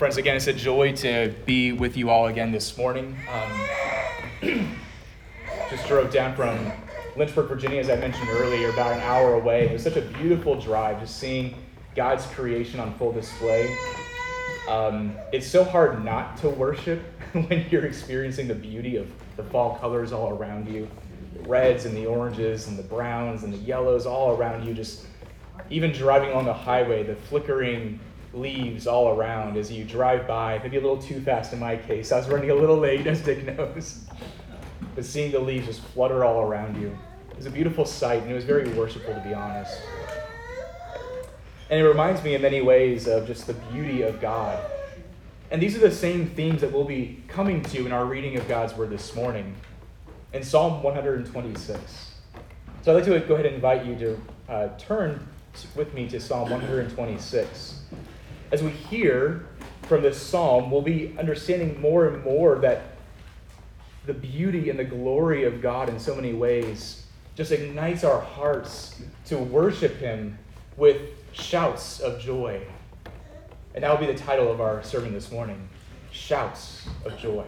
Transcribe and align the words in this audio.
friends, 0.00 0.16
again, 0.16 0.34
it's 0.34 0.46
a 0.46 0.52
joy 0.54 0.90
to 0.90 1.30
be 1.44 1.72
with 1.72 1.94
you 1.94 2.08
all 2.08 2.28
again 2.28 2.50
this 2.50 2.78
morning. 2.78 3.14
Um, 4.42 4.76
just 5.68 5.86
drove 5.86 6.10
down 6.10 6.34
from 6.34 6.72
Lynchburg, 7.18 7.48
Virginia, 7.48 7.80
as 7.80 7.90
I 7.90 7.96
mentioned 7.96 8.30
earlier, 8.30 8.70
about 8.70 8.94
an 8.94 9.00
hour 9.00 9.34
away. 9.34 9.66
It 9.66 9.72
was 9.74 9.82
such 9.82 9.96
a 9.96 10.00
beautiful 10.00 10.58
drive, 10.58 11.00
just 11.00 11.18
seeing 11.18 11.54
God's 11.94 12.24
creation 12.24 12.80
on 12.80 12.94
full 12.94 13.12
display. 13.12 13.76
Um, 14.70 15.14
it's 15.34 15.46
so 15.46 15.64
hard 15.64 16.02
not 16.02 16.38
to 16.38 16.48
worship 16.48 17.02
when 17.32 17.66
you're 17.68 17.84
experiencing 17.84 18.48
the 18.48 18.54
beauty 18.54 18.96
of 18.96 19.06
the 19.36 19.44
fall 19.44 19.76
colors 19.80 20.14
all 20.14 20.30
around 20.30 20.66
you 20.66 20.88
the 21.34 21.46
reds 21.46 21.84
and 21.84 21.94
the 21.94 22.06
oranges 22.06 22.68
and 22.68 22.78
the 22.78 22.82
browns 22.84 23.42
and 23.42 23.52
the 23.52 23.58
yellows 23.58 24.06
all 24.06 24.34
around 24.34 24.66
you. 24.66 24.72
Just 24.72 25.04
even 25.68 25.92
driving 25.92 26.30
along 26.30 26.46
the 26.46 26.54
highway, 26.54 27.02
the 27.02 27.16
flickering 27.16 28.00
leaves 28.32 28.86
all 28.86 29.08
around 29.08 29.56
as 29.56 29.72
you 29.72 29.84
drive 29.84 30.26
by, 30.26 30.58
maybe 30.62 30.76
a 30.76 30.80
little 30.80 31.00
too 31.00 31.20
fast 31.20 31.52
in 31.52 31.58
my 31.58 31.76
case. 31.76 32.12
I 32.12 32.18
was 32.18 32.28
running 32.28 32.50
a 32.50 32.54
little 32.54 32.76
late, 32.76 33.06
as 33.06 33.20
Dick 33.20 33.44
knows. 33.44 34.06
But 34.94 35.04
seeing 35.04 35.32
the 35.32 35.40
leaves 35.40 35.66
just 35.66 35.80
flutter 35.80 36.24
all 36.24 36.40
around 36.42 36.80
you 36.80 36.96
it 37.30 37.36
was 37.36 37.46
a 37.46 37.50
beautiful 37.50 37.86
sight, 37.86 38.22
and 38.22 38.30
it 38.30 38.34
was 38.34 38.44
very 38.44 38.68
worshipful, 38.70 39.14
to 39.14 39.20
be 39.20 39.32
honest. 39.32 39.80
And 41.70 41.80
it 41.80 41.88
reminds 41.88 42.22
me 42.22 42.34
in 42.34 42.42
many 42.42 42.60
ways 42.60 43.06
of 43.06 43.26
just 43.26 43.46
the 43.46 43.54
beauty 43.54 44.02
of 44.02 44.20
God. 44.20 44.62
And 45.50 45.62
these 45.62 45.74
are 45.76 45.80
the 45.80 45.90
same 45.90 46.26
themes 46.30 46.60
that 46.60 46.70
we'll 46.70 46.84
be 46.84 47.22
coming 47.28 47.62
to 47.62 47.86
in 47.86 47.92
our 47.92 48.04
reading 48.04 48.36
of 48.36 48.46
God's 48.46 48.74
Word 48.74 48.90
this 48.90 49.14
morning 49.14 49.54
in 50.32 50.42
Psalm 50.42 50.82
126. 50.82 52.10
So 52.82 52.92
I'd 52.92 52.94
like 52.94 53.04
to 53.04 53.26
go 53.26 53.34
ahead 53.34 53.46
and 53.46 53.54
invite 53.54 53.86
you 53.86 53.94
to 53.96 54.20
uh, 54.48 54.68
turn 54.76 55.26
with 55.74 55.94
me 55.94 56.08
to 56.08 56.20
Psalm 56.20 56.50
126. 56.50 57.82
As 58.52 58.62
we 58.62 58.70
hear 58.70 59.46
from 59.82 60.02
this 60.02 60.20
psalm, 60.20 60.70
we'll 60.70 60.82
be 60.82 61.14
understanding 61.18 61.80
more 61.80 62.08
and 62.08 62.24
more 62.24 62.56
that 62.58 62.82
the 64.06 64.14
beauty 64.14 64.70
and 64.70 64.78
the 64.78 64.84
glory 64.84 65.44
of 65.44 65.62
God 65.62 65.88
in 65.88 66.00
so 66.00 66.16
many 66.16 66.32
ways 66.32 67.06
just 67.36 67.52
ignites 67.52 68.02
our 68.02 68.20
hearts 68.20 69.00
to 69.26 69.38
worship 69.38 69.98
Him 69.98 70.36
with 70.76 71.00
shouts 71.32 72.00
of 72.00 72.20
joy. 72.20 72.60
And 73.74 73.84
that 73.84 73.90
will 73.90 74.04
be 74.04 74.12
the 74.12 74.18
title 74.18 74.50
of 74.50 74.60
our 74.60 74.82
sermon 74.82 75.12
this 75.12 75.30
morning 75.30 75.68
Shouts 76.10 76.88
of 77.04 77.16
Joy. 77.18 77.46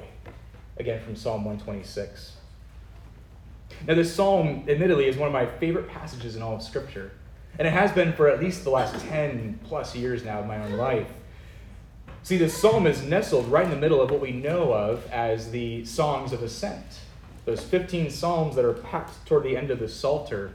Again 0.77 1.03
from 1.03 1.17
Psalm 1.17 1.45
126. 1.45 2.37
Now, 3.89 3.95
this 3.95 4.15
psalm, 4.15 4.65
admittedly, 4.69 5.07
is 5.07 5.17
one 5.17 5.27
of 5.27 5.33
my 5.33 5.47
favorite 5.47 5.89
passages 5.89 6.37
in 6.37 6.43
all 6.43 6.55
of 6.55 6.63
Scripture. 6.63 7.11
And 7.59 7.69
it 7.69 7.73
has 7.73 7.93
been 7.93 8.13
for 8.13 8.29
at 8.29 8.41
least 8.41 8.65
the 8.65 8.71
last 8.71 8.99
10 9.07 9.61
plus 9.65 9.95
years 9.95 10.25
now 10.25 10.41
of 10.41 10.47
my 10.47 10.63
own 10.63 10.73
life. 10.73 11.09
See, 12.23 12.39
this 12.39 12.57
psalm 12.57 12.87
is 12.87 13.03
nestled 13.03 13.49
right 13.49 13.65
in 13.65 13.71
the 13.71 13.77
middle 13.77 14.01
of 14.01 14.11
what 14.11 14.21
we 14.21 14.33
know 14.33 14.73
of 14.73 15.07
as 15.11 15.51
the 15.51 15.85
Songs 15.85 16.33
of 16.33 16.43
Ascent. 16.43 17.01
Those 17.45 17.63
15 17.65 18.11
psalms 18.11 18.55
that 18.55 18.65
are 18.65 18.75
packed 18.75 19.27
toward 19.27 19.43
the 19.43 19.57
end 19.57 19.71
of 19.71 19.81
the 19.81 19.89
Psalter. 19.89 20.53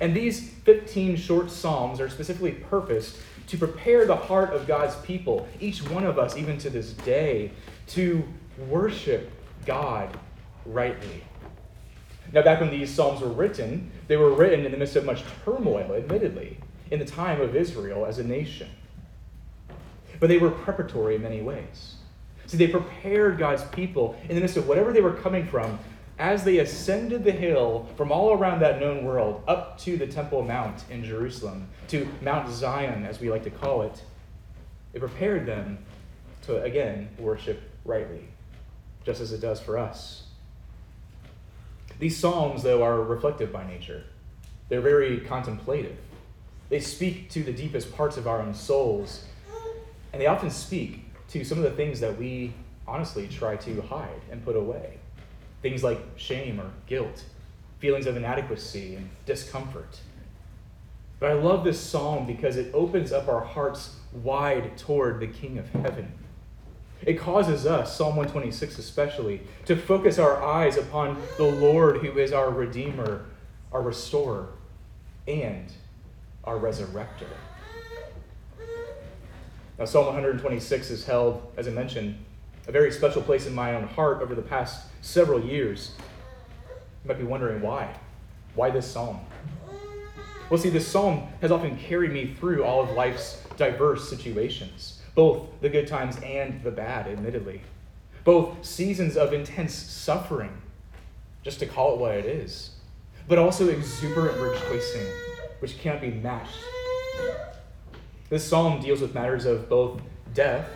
And 0.00 0.14
these 0.14 0.50
15 0.64 1.16
short 1.16 1.50
psalms 1.50 2.00
are 2.00 2.08
specifically 2.08 2.52
purposed 2.52 3.18
to 3.48 3.58
prepare 3.58 4.06
the 4.06 4.16
heart 4.16 4.54
of 4.54 4.66
God's 4.66 4.96
people, 4.96 5.46
each 5.60 5.82
one 5.88 6.04
of 6.04 6.18
us, 6.18 6.36
even 6.36 6.56
to 6.58 6.70
this 6.70 6.92
day, 6.92 7.50
to 7.88 8.26
worship 8.68 9.30
God 9.66 10.16
rightly. 10.64 11.24
Now, 12.32 12.42
back 12.42 12.60
when 12.60 12.70
these 12.70 12.92
Psalms 12.92 13.20
were 13.20 13.28
written, 13.28 13.90
they 14.06 14.16
were 14.16 14.32
written 14.32 14.64
in 14.64 14.70
the 14.70 14.78
midst 14.78 14.96
of 14.96 15.04
much 15.04 15.24
turmoil, 15.44 15.94
admittedly, 15.94 16.58
in 16.90 16.98
the 16.98 17.04
time 17.04 17.40
of 17.40 17.56
Israel 17.56 18.06
as 18.06 18.18
a 18.18 18.24
nation. 18.24 18.68
But 20.20 20.28
they 20.28 20.38
were 20.38 20.50
preparatory 20.50 21.16
in 21.16 21.22
many 21.22 21.40
ways. 21.42 21.96
See, 22.46 22.56
they 22.56 22.68
prepared 22.68 23.38
God's 23.38 23.64
people 23.64 24.16
in 24.28 24.34
the 24.34 24.40
midst 24.40 24.56
of 24.56 24.68
whatever 24.68 24.92
they 24.92 25.00
were 25.00 25.12
coming 25.12 25.46
from 25.46 25.78
as 26.18 26.44
they 26.44 26.58
ascended 26.58 27.24
the 27.24 27.32
hill 27.32 27.88
from 27.96 28.12
all 28.12 28.32
around 28.32 28.60
that 28.60 28.78
known 28.78 29.04
world 29.04 29.42
up 29.48 29.78
to 29.78 29.96
the 29.96 30.06
Temple 30.06 30.42
Mount 30.42 30.84
in 30.90 31.02
Jerusalem, 31.02 31.66
to 31.88 32.06
Mount 32.20 32.50
Zion, 32.50 33.06
as 33.06 33.20
we 33.20 33.30
like 33.30 33.42
to 33.44 33.50
call 33.50 33.82
it. 33.82 34.02
It 34.92 34.98
prepared 34.98 35.46
them 35.46 35.78
to, 36.42 36.60
again, 36.62 37.08
worship 37.18 37.62
rightly, 37.84 38.28
just 39.04 39.22
as 39.22 39.32
it 39.32 39.40
does 39.40 39.60
for 39.60 39.78
us. 39.78 40.19
These 42.00 42.16
Psalms, 42.16 42.62
though, 42.62 42.82
are 42.82 43.02
reflective 43.02 43.52
by 43.52 43.66
nature. 43.66 44.04
They're 44.70 44.80
very 44.80 45.20
contemplative. 45.20 45.98
They 46.70 46.80
speak 46.80 47.28
to 47.30 47.44
the 47.44 47.52
deepest 47.52 47.94
parts 47.94 48.16
of 48.16 48.26
our 48.26 48.40
own 48.40 48.54
souls, 48.54 49.26
and 50.10 50.22
they 50.22 50.26
often 50.26 50.50
speak 50.50 51.04
to 51.28 51.44
some 51.44 51.58
of 51.58 51.64
the 51.64 51.72
things 51.72 52.00
that 52.00 52.16
we 52.16 52.54
honestly 52.88 53.28
try 53.28 53.56
to 53.56 53.82
hide 53.82 54.22
and 54.30 54.42
put 54.42 54.56
away. 54.56 54.94
Things 55.60 55.84
like 55.84 56.00
shame 56.16 56.58
or 56.58 56.70
guilt, 56.86 57.22
feelings 57.80 58.06
of 58.06 58.16
inadequacy 58.16 58.96
and 58.96 59.10
discomfort. 59.26 60.00
But 61.18 61.32
I 61.32 61.34
love 61.34 61.64
this 61.64 61.78
psalm 61.78 62.26
because 62.26 62.56
it 62.56 62.72
opens 62.72 63.12
up 63.12 63.28
our 63.28 63.44
hearts 63.44 63.96
wide 64.22 64.78
toward 64.78 65.20
the 65.20 65.26
King 65.26 65.58
of 65.58 65.68
Heaven. 65.68 66.10
It 67.02 67.14
causes 67.14 67.64
us, 67.64 67.96
Psalm 67.96 68.16
126 68.16 68.78
especially, 68.78 69.40
to 69.64 69.76
focus 69.76 70.18
our 70.18 70.42
eyes 70.42 70.76
upon 70.76 71.20
the 71.38 71.44
Lord 71.44 71.98
who 71.98 72.18
is 72.18 72.32
our 72.32 72.50
Redeemer, 72.50 73.24
our 73.72 73.80
Restorer, 73.80 74.48
and 75.26 75.72
our 76.44 76.56
Resurrector. 76.58 77.28
Now, 79.78 79.86
Psalm 79.86 80.04
126 80.06 80.88
has 80.90 81.04
held, 81.04 81.52
as 81.56 81.66
I 81.66 81.70
mentioned, 81.70 82.22
a 82.68 82.72
very 82.72 82.92
special 82.92 83.22
place 83.22 83.46
in 83.46 83.54
my 83.54 83.74
own 83.74 83.84
heart 83.84 84.20
over 84.20 84.34
the 84.34 84.42
past 84.42 84.86
several 85.00 85.42
years. 85.42 85.92
You 87.02 87.08
might 87.08 87.18
be 87.18 87.24
wondering 87.24 87.62
why. 87.62 87.94
Why 88.54 88.68
this 88.68 88.86
psalm? 88.86 89.20
Well, 90.50 90.58
see, 90.58 90.68
this 90.68 90.86
psalm 90.86 91.28
has 91.40 91.50
often 91.50 91.78
carried 91.78 92.12
me 92.12 92.34
through 92.34 92.64
all 92.64 92.82
of 92.82 92.90
life's 92.90 93.42
diverse 93.56 94.10
situations, 94.10 94.99
both 95.20 95.48
the 95.60 95.68
good 95.68 95.86
times 95.86 96.16
and 96.24 96.62
the 96.62 96.70
bad, 96.70 97.06
admittedly. 97.06 97.60
Both 98.24 98.64
seasons 98.64 99.18
of 99.18 99.34
intense 99.34 99.74
suffering, 99.74 100.62
just 101.42 101.58
to 101.58 101.66
call 101.66 101.92
it 101.92 102.00
what 102.00 102.14
it 102.14 102.24
is, 102.24 102.70
but 103.28 103.36
also 103.36 103.68
exuberant 103.68 104.40
rejoicing, 104.40 105.06
which 105.58 105.76
can't 105.76 106.00
be 106.00 106.10
matched. 106.10 106.56
This 108.30 108.48
psalm 108.48 108.80
deals 108.80 109.02
with 109.02 109.12
matters 109.12 109.44
of 109.44 109.68
both 109.68 110.00
death 110.32 110.66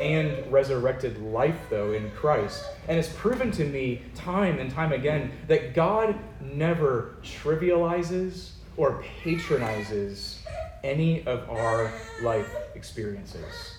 and 0.00 0.52
resurrected 0.52 1.20
life, 1.20 1.58
though, 1.68 1.94
in 1.94 2.12
Christ. 2.12 2.64
And 2.86 2.96
it's 2.96 3.08
proven 3.08 3.50
to 3.50 3.64
me 3.64 4.02
time 4.14 4.60
and 4.60 4.70
time 4.70 4.92
again 4.92 5.32
that 5.48 5.74
God 5.74 6.16
never 6.40 7.16
trivializes 7.24 8.50
or 8.76 9.04
patronizes 9.22 10.42
any 10.82 11.26
of 11.26 11.48
our 11.48 11.92
life 12.22 12.48
experiences. 12.74 13.78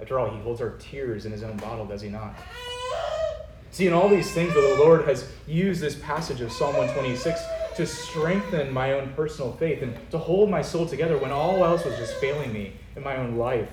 After 0.00 0.18
all, 0.18 0.30
He 0.30 0.40
holds 0.40 0.60
our 0.60 0.70
tears 0.78 1.26
in 1.26 1.32
His 1.32 1.42
own 1.42 1.56
bottle, 1.56 1.86
does 1.86 2.02
He 2.02 2.08
not? 2.08 2.34
See, 3.70 3.86
in 3.86 3.92
all 3.92 4.08
these 4.08 4.30
things, 4.32 4.54
that 4.54 4.60
the 4.60 4.82
Lord 4.82 5.04
has 5.06 5.30
used 5.46 5.80
this 5.80 5.96
passage 5.96 6.40
of 6.40 6.50
Psalm 6.50 6.76
126 6.76 7.40
to 7.76 7.86
strengthen 7.86 8.72
my 8.72 8.94
own 8.94 9.12
personal 9.12 9.52
faith 9.52 9.82
and 9.82 9.94
to 10.10 10.16
hold 10.16 10.48
my 10.48 10.62
soul 10.62 10.86
together 10.86 11.18
when 11.18 11.30
all 11.30 11.62
else 11.62 11.84
was 11.84 11.94
just 11.96 12.14
failing 12.14 12.52
me 12.52 12.72
in 12.96 13.02
my 13.02 13.16
own 13.16 13.36
life. 13.36 13.68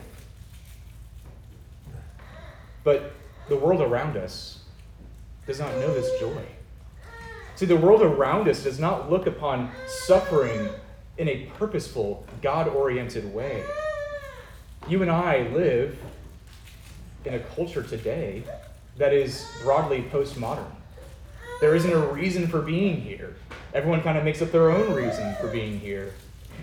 But 2.84 3.13
the 3.47 3.56
world 3.56 3.81
around 3.81 4.18
us 4.18 4.59
does 5.47 5.59
not 5.59 5.74
know 5.78 5.94
this 5.94 6.19
joy. 6.19 6.44
See, 7.63 7.68
the 7.68 7.78
world 7.78 8.01
around 8.01 8.50
us 8.50 8.63
does 8.63 8.78
not 8.78 9.09
look 9.09 9.25
upon 9.25 9.72
suffering 9.88 10.68
in 11.18 11.29
a 11.29 11.46
purposeful, 11.57 12.25
God 12.41 12.68
oriented 12.68 13.34
way. 13.34 13.63
You 14.90 15.01
and 15.01 15.09
I 15.09 15.47
live 15.47 15.98
in 17.24 17.36
a 17.36 17.39
culture 17.39 17.81
today 17.81 18.44
that 18.98 19.13
is 19.13 19.48
broadly 19.62 20.01
postmodern. 20.12 20.69
There 21.62 21.74
isn't 21.74 21.89
a 21.89 22.00
reason 22.00 22.48
for 22.48 22.62
being 22.62 23.00
here. 23.00 23.33
Everyone 23.74 24.01
kind 24.01 24.18
of 24.18 24.25
makes 24.25 24.42
up 24.42 24.51
their 24.51 24.69
own 24.69 24.94
reason 24.94 25.33
for 25.39 25.48
being 25.48 25.80
here. 25.80 26.16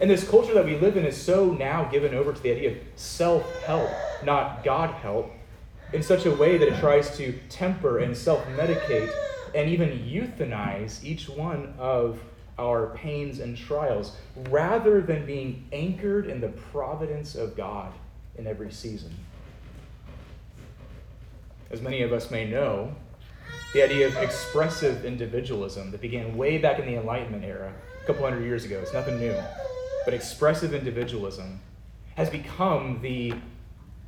And 0.02 0.10
this 0.10 0.28
culture 0.28 0.52
that 0.52 0.66
we 0.66 0.76
live 0.76 0.98
in 0.98 1.06
is 1.06 1.16
so 1.16 1.54
now 1.54 1.84
given 1.84 2.12
over 2.12 2.34
to 2.34 2.42
the 2.42 2.50
idea 2.50 2.72
of 2.72 2.76
self 2.96 3.62
help, 3.62 3.88
not 4.22 4.62
God 4.64 4.90
help, 4.96 5.32
in 5.94 6.02
such 6.02 6.26
a 6.26 6.30
way 6.30 6.58
that 6.58 6.68
it 6.68 6.78
tries 6.78 7.16
to 7.16 7.32
temper 7.48 8.00
and 8.00 8.14
self 8.14 8.44
medicate 8.48 9.10
and 9.54 9.68
even 9.68 9.90
euthanize 9.90 11.02
each 11.04 11.28
one 11.28 11.74
of 11.78 12.20
our 12.58 12.88
pains 12.88 13.40
and 13.40 13.56
trials 13.56 14.16
rather 14.48 15.00
than 15.00 15.24
being 15.24 15.66
anchored 15.72 16.26
in 16.26 16.40
the 16.40 16.48
providence 16.48 17.34
of 17.34 17.56
God 17.56 17.92
in 18.36 18.46
every 18.46 18.70
season. 18.70 19.16
As 21.70 21.80
many 21.80 22.02
of 22.02 22.12
us 22.12 22.30
may 22.30 22.48
know, 22.48 22.94
the 23.72 23.82
idea 23.82 24.06
of 24.08 24.16
expressive 24.16 25.04
individualism 25.04 25.90
that 25.92 26.00
began 26.00 26.36
way 26.36 26.58
back 26.58 26.78
in 26.78 26.86
the 26.86 26.96
Enlightenment 26.96 27.44
era, 27.44 27.72
a 28.02 28.06
couple 28.06 28.24
hundred 28.24 28.44
years 28.44 28.64
ago, 28.64 28.78
it's 28.80 28.92
nothing 28.92 29.18
new. 29.18 29.34
But 30.04 30.14
expressive 30.14 30.74
individualism 30.74 31.60
has 32.16 32.28
become 32.28 33.00
the 33.00 33.34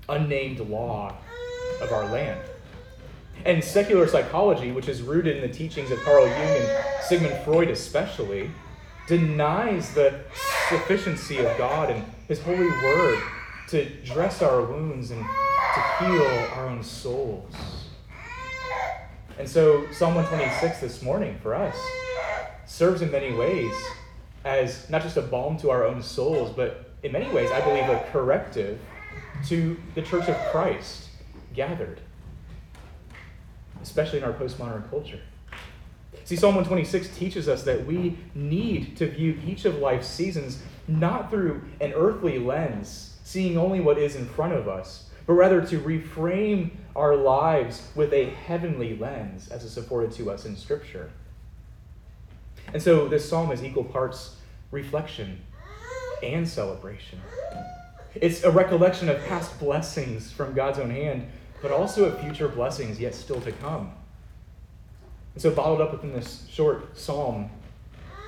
unnamed 0.08 0.58
law 0.60 1.14
of 1.80 1.92
our 1.92 2.04
land. 2.06 2.40
And 3.44 3.62
secular 3.62 4.06
psychology, 4.06 4.70
which 4.73 4.88
is 4.88 5.02
rooted 5.02 5.37
in 5.37 5.43
the 5.43 5.52
teachings 5.52 5.90
of 5.90 6.00
Carl 6.02 6.26
Jung 6.26 6.37
and 6.38 6.84
Sigmund 7.02 7.34
Freud 7.44 7.69
especially, 7.69 8.50
denies 9.08 9.93
the 9.94 10.20
sufficiency 10.69 11.38
of 11.38 11.58
God 11.58 11.90
and 11.90 12.05
His 12.29 12.40
holy 12.40 12.69
word 12.69 13.23
to 13.69 13.88
dress 14.05 14.43
our 14.43 14.62
wounds 14.62 15.11
and 15.11 15.20
to 15.20 16.05
heal 16.05 16.26
our 16.55 16.69
own 16.69 16.82
souls. 16.82 17.55
And 19.38 19.49
so, 19.49 19.90
Psalm 19.93 20.14
126 20.14 20.81
this 20.81 21.02
morning 21.02 21.38
for 21.43 21.55
us 21.55 21.76
serves 22.67 23.02
in 23.02 23.11
many 23.11 23.34
ways 23.34 23.73
as 24.44 24.88
not 24.88 25.02
just 25.02 25.17
a 25.17 25.23
balm 25.23 25.56
to 25.58 25.70
our 25.70 25.84
own 25.84 26.02
souls, 26.02 26.52
but 26.55 26.90
in 27.02 27.12
many 27.12 27.29
ways, 27.32 27.50
I 27.50 27.61
believe, 27.61 27.88
a 27.88 28.06
corrective 28.12 28.79
to 29.49 29.81
the 29.94 30.02
church 30.02 30.29
of 30.29 30.37
Christ 30.50 31.08
gathered, 31.55 32.00
especially 33.82 34.19
in 34.19 34.25
our 34.25 34.32
postmodern 34.32 34.88
culture. 34.90 35.20
See, 36.25 36.37
Psalm 36.37 36.55
126 36.55 37.17
teaches 37.17 37.49
us 37.49 37.64
that 37.64 37.84
we 37.84 38.17
need 38.34 38.96
to 38.96 39.08
view 39.08 39.40
each 39.44 39.64
of 39.64 39.79
life's 39.79 40.06
seasons 40.06 40.62
not 40.87 41.31
through 41.31 41.62
an 41.81 41.93
earthly 41.94 42.38
lens, 42.38 43.19
seeing 43.25 43.58
only 43.58 43.81
what 43.81 43.99
is 43.99 44.17
in 44.17 44.26
front 44.26 44.52
of 44.52 44.69
us, 44.69 45.11
but 45.26 45.34
rather 45.34 45.61
to 45.67 45.79
reframe 45.81 46.70
our 46.94 47.17
lives 47.17 47.88
with 47.94 48.12
a 48.12 48.26
heavenly 48.26 48.96
lens 48.96 49.49
as 49.49 49.64
is 49.64 49.76
afforded 49.76 50.12
to 50.12 50.31
us 50.31 50.44
in 50.44 50.56
Scripture. 50.56 51.11
And 52.73 52.82
so 52.82 53.08
this 53.08 53.29
psalm 53.29 53.50
is 53.50 53.64
equal 53.64 53.84
parts 53.84 54.37
reflection 54.70 55.40
and 56.23 56.49
celebration. 56.49 57.20
It's 58.14 58.44
a 58.44 58.50
recollection 58.50 59.08
of 59.08 59.23
past 59.26 59.58
blessings 59.58 60.31
from 60.31 60.55
God's 60.55 60.79
own 60.79 60.90
hand, 60.90 61.26
but 61.62 61.70
also 61.70 62.04
of 62.04 62.20
future 62.20 62.48
blessings 62.48 63.00
yet 63.00 63.14
still 63.14 63.40
to 63.40 63.52
come. 63.52 63.92
And 65.34 65.40
so, 65.40 65.50
bottled 65.50 65.80
up 65.80 65.92
within 65.92 66.12
this 66.12 66.46
short 66.50 66.98
psalm 66.98 67.48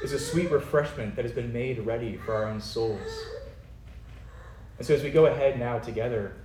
is 0.02 0.12
a 0.12 0.18
sweet 0.18 0.50
refreshment 0.50 1.16
that 1.16 1.24
has 1.24 1.32
been 1.32 1.52
made 1.52 1.80
ready 1.80 2.16
for 2.16 2.34
our 2.34 2.44
own 2.44 2.60
souls. 2.60 3.10
And 4.78 4.86
so, 4.86 4.94
as 4.94 5.02
we 5.02 5.10
go 5.10 5.26
ahead 5.26 5.58
now 5.58 5.78
together 5.80 6.36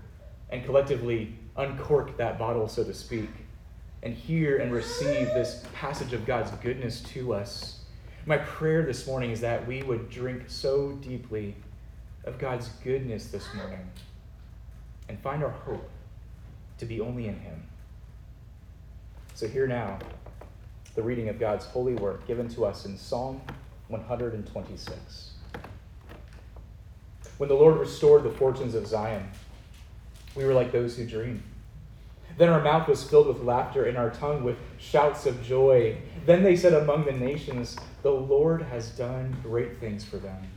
and 0.49 0.65
collectively 0.65 1.35
uncork 1.55 2.17
that 2.17 2.39
bottle, 2.39 2.67
so 2.67 2.83
to 2.83 2.93
speak, 2.93 3.29
and 4.01 4.13
hear 4.13 4.57
and 4.57 4.73
receive 4.73 5.27
this 5.27 5.63
passage 5.73 6.13
of 6.13 6.25
God's 6.25 6.51
goodness 6.61 7.01
to 7.01 7.33
us, 7.33 7.83
my 8.25 8.37
prayer 8.37 8.83
this 8.83 9.07
morning 9.07 9.31
is 9.31 9.41
that 9.41 9.65
we 9.65 9.83
would 9.83 10.09
drink 10.09 10.43
so 10.47 10.91
deeply 11.01 11.55
of 12.25 12.37
God's 12.37 12.69
goodness 12.83 13.27
this 13.27 13.45
morning 13.55 13.89
and 15.07 15.19
find 15.19 15.43
our 15.43 15.49
hope 15.49 15.89
to 16.79 16.85
be 16.85 16.99
only 16.99 17.27
in 17.27 17.39
Him. 17.39 17.63
So, 19.35 19.47
here 19.47 19.67
now 19.67 19.99
the 20.95 21.03
reading 21.03 21.29
of 21.29 21.39
God's 21.39 21.65
holy 21.65 21.93
word 21.93 22.19
given 22.27 22.49
to 22.49 22.65
us 22.65 22.85
in 22.85 22.97
Psalm 22.97 23.41
126. 23.87 25.31
When 27.37 27.47
the 27.47 27.55
Lord 27.55 27.77
restored 27.77 28.23
the 28.23 28.29
fortunes 28.31 28.75
of 28.75 28.85
Zion, 28.85 29.29
we 30.35 30.43
were 30.43 30.53
like 30.53 30.71
those 30.71 30.97
who 30.97 31.05
dream. 31.05 31.41
Then 32.37 32.49
our 32.49 32.61
mouth 32.61 32.87
was 32.87 33.03
filled 33.03 33.27
with 33.27 33.41
laughter 33.41 33.85
and 33.85 33.97
our 33.97 34.09
tongue 34.09 34.43
with 34.43 34.57
shouts 34.77 35.25
of 35.25 35.43
joy. 35.43 35.97
Then 36.25 36.43
they 36.43 36.55
said 36.55 36.73
among 36.73 37.05
the 37.05 37.11
nations, 37.11 37.77
The 38.01 38.11
Lord 38.11 38.61
has 38.63 38.89
done 38.91 39.35
great 39.43 39.79
things 39.79 40.03
for 40.03 40.17
them. 40.17 40.47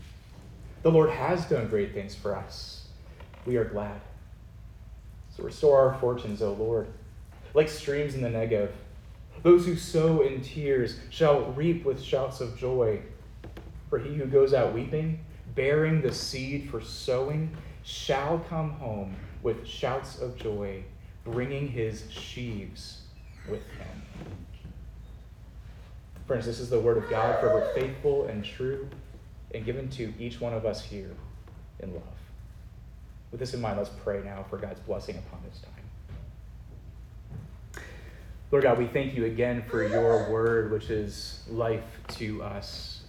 The 0.82 0.90
Lord 0.90 1.10
has 1.10 1.44
done 1.46 1.68
great 1.68 1.92
things 1.92 2.14
for 2.14 2.36
us. 2.36 2.88
We 3.46 3.56
are 3.56 3.64
glad. 3.64 4.00
So 5.36 5.42
restore 5.44 5.78
our 5.80 5.98
fortunes, 5.98 6.42
O 6.42 6.52
Lord, 6.52 6.88
like 7.54 7.68
streams 7.68 8.14
in 8.14 8.22
the 8.22 8.28
Negev. 8.28 8.70
Those 9.42 9.66
who 9.66 9.76
sow 9.76 10.20
in 10.20 10.42
tears 10.42 10.98
shall 11.10 11.52
reap 11.52 11.84
with 11.84 12.02
shouts 12.02 12.40
of 12.40 12.56
joy. 12.56 13.00
For 13.88 13.98
he 13.98 14.14
who 14.14 14.26
goes 14.26 14.54
out 14.54 14.72
weeping, 14.72 15.24
bearing 15.54 16.00
the 16.02 16.12
seed 16.12 16.70
for 16.70 16.80
sowing, 16.80 17.54
shall 17.82 18.38
come 18.48 18.72
home 18.72 19.16
with 19.42 19.66
shouts 19.66 20.18
of 20.20 20.36
joy, 20.36 20.84
bringing 21.24 21.68
his 21.68 22.04
sheaves 22.10 23.02
with 23.48 23.62
him. 23.78 24.02
Friends, 26.26 26.46
this 26.46 26.60
is 26.60 26.70
the 26.70 26.78
word 26.78 26.98
of 26.98 27.10
God, 27.10 27.40
forever 27.40 27.68
faithful 27.74 28.26
and 28.26 28.44
true, 28.44 28.88
and 29.54 29.64
given 29.64 29.88
to 29.90 30.12
each 30.18 30.40
one 30.40 30.52
of 30.52 30.64
us 30.64 30.84
here 30.84 31.10
in 31.80 31.92
love. 31.92 32.02
With 33.32 33.40
this 33.40 33.54
in 33.54 33.60
mind, 33.62 33.78
let's 33.78 33.90
pray 34.04 34.22
now 34.22 34.44
for 34.48 34.58
God's 34.58 34.80
blessing 34.80 35.16
upon 35.16 35.40
this 35.48 35.60
time. 35.60 35.72
Lord 38.50 38.64
God, 38.64 38.78
we 38.78 38.86
thank 38.86 39.14
you 39.14 39.24
again 39.24 39.62
for 39.62 39.82
your 39.82 40.30
word, 40.30 40.70
which 40.70 40.90
is 40.90 41.42
life 41.48 41.98
to 42.08 42.42
us. 42.42 43.04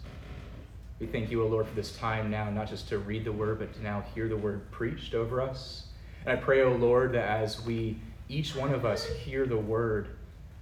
We 0.99 1.07
thank 1.07 1.29
you, 1.29 1.43
O 1.43 1.47
Lord, 1.47 1.67
for 1.67 1.75
this 1.75 1.97
time 1.97 2.31
now, 2.31 2.49
not 2.49 2.69
just 2.69 2.87
to 2.87 2.99
read 2.99 3.25
the 3.25 3.33
word, 3.33 3.59
but 3.59 3.73
to 3.73 3.83
now 3.83 4.05
hear 4.15 4.29
the 4.29 4.37
word 4.37 4.71
preached 4.71 5.13
over 5.13 5.41
us. 5.41 5.87
And 6.25 6.39
I 6.39 6.41
pray, 6.41 6.61
O 6.61 6.71
Lord, 6.71 7.11
that 7.11 7.27
as 7.27 7.61
we, 7.65 7.99
each 8.29 8.55
one 8.55 8.73
of 8.73 8.85
us, 8.85 9.05
hear 9.05 9.45
the 9.45 9.57
word, 9.57 10.07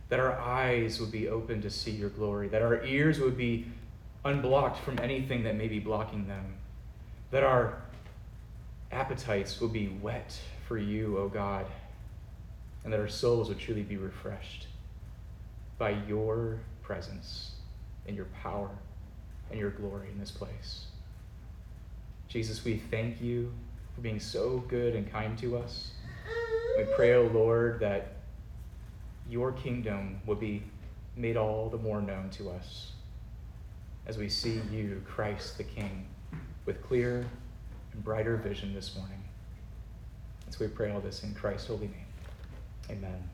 that 0.09 0.19
our 0.19 0.39
eyes 0.39 0.99
would 0.99 1.11
be 1.11 1.29
open 1.29 1.61
to 1.61 1.69
see 1.69 1.91
your 1.91 2.09
glory, 2.09 2.47
that 2.47 2.63
our 2.63 2.83
ears 2.83 3.19
would 3.19 3.37
be 3.37 3.67
unblocked 4.25 4.79
from 4.79 4.97
anything 4.97 5.43
that 5.43 5.55
may 5.55 5.67
be 5.67 5.77
blocking 5.77 6.27
them, 6.27 6.55
that 7.29 7.43
our 7.43 7.83
appetites 8.91 9.59
would 9.61 9.73
be 9.73 9.88
whet 9.88 10.39
for 10.67 10.77
you, 10.77 11.17
O 11.17 11.27
God, 11.27 11.65
and 12.83 12.91
that 12.91 12.99
our 12.99 13.07
souls 13.07 13.49
would 13.49 13.59
truly 13.59 13.83
be 13.83 13.97
refreshed 13.97 14.67
by 15.77 15.91
your 16.07 16.59
presence 16.81 17.55
and 18.07 18.15
your 18.15 18.27
power 18.43 18.69
and 19.49 19.59
your 19.59 19.71
glory 19.71 20.09
in 20.11 20.19
this 20.19 20.31
place. 20.31 20.85
Jesus, 22.27 22.63
we 22.63 22.77
thank 22.77 23.21
you 23.21 23.51
for 23.93 24.01
being 24.01 24.19
so 24.19 24.59
good 24.67 24.95
and 24.95 25.11
kind 25.11 25.37
to 25.39 25.57
us. 25.57 25.91
We 26.77 26.85
pray, 26.95 27.15
O 27.15 27.23
Lord, 27.23 27.79
that 27.81 28.13
your 29.29 29.51
kingdom 29.51 30.21
would 30.25 30.39
be 30.39 30.63
made 31.15 31.37
all 31.37 31.69
the 31.69 31.77
more 31.77 32.01
known 32.01 32.29
to 32.31 32.49
us 32.49 32.91
as 34.05 34.17
we 34.17 34.29
see 34.29 34.61
you, 34.71 35.01
Christ 35.05 35.57
the 35.57 35.63
King, 35.63 36.07
with 36.65 36.81
clear 36.81 37.25
and 37.93 38.03
brighter 38.03 38.38
vision 38.38 38.73
this 38.73 38.95
morning. 38.95 39.23
And 40.45 40.53
so 40.53 40.65
we 40.65 40.67
pray 40.67 40.91
all 40.91 41.01
this 41.01 41.23
in 41.23 41.33
Christ's 41.33 41.67
holy 41.67 41.88
name. 41.88 42.05
Amen. 42.89 43.30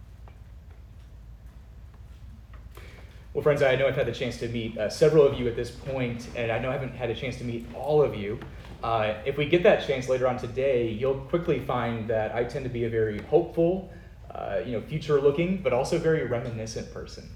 Well, 3.33 3.43
friends, 3.43 3.61
I 3.61 3.75
know 3.75 3.87
I've 3.87 3.95
had 3.95 4.07
the 4.07 4.13
chance 4.13 4.37
to 4.37 4.47
meet 4.47 4.77
uh, 4.77 4.89
several 4.89 5.25
of 5.25 5.39
you 5.39 5.47
at 5.47 5.55
this 5.55 5.69
point, 5.69 6.27
and 6.35 6.51
I 6.51 6.57
know 6.59 6.69
I 6.69 6.73
haven't 6.73 6.95
had 6.95 7.09
a 7.09 7.15
chance 7.15 7.37
to 7.37 7.43
meet 7.43 7.67
all 7.75 8.01
of 8.01 8.15
you. 8.15 8.39
Uh, 8.83 9.15
if 9.25 9.37
we 9.37 9.45
get 9.45 9.63
that 9.63 9.85
chance 9.85 10.09
later 10.09 10.27
on 10.27 10.37
today, 10.37 10.89
you'll 10.89 11.19
quickly 11.21 11.59
find 11.59 12.07
that 12.09 12.33
I 12.33 12.43
tend 12.43 12.65
to 12.65 12.69
be 12.69 12.85
a 12.85 12.89
very 12.89 13.21
hopeful, 13.23 13.91
uh, 14.31 14.61
you 14.65 14.71
know, 14.71 14.81
future-looking, 14.81 15.61
but 15.61 15.73
also 15.73 15.97
very 15.99 16.25
reminiscent 16.25 16.91
person. 16.93 17.29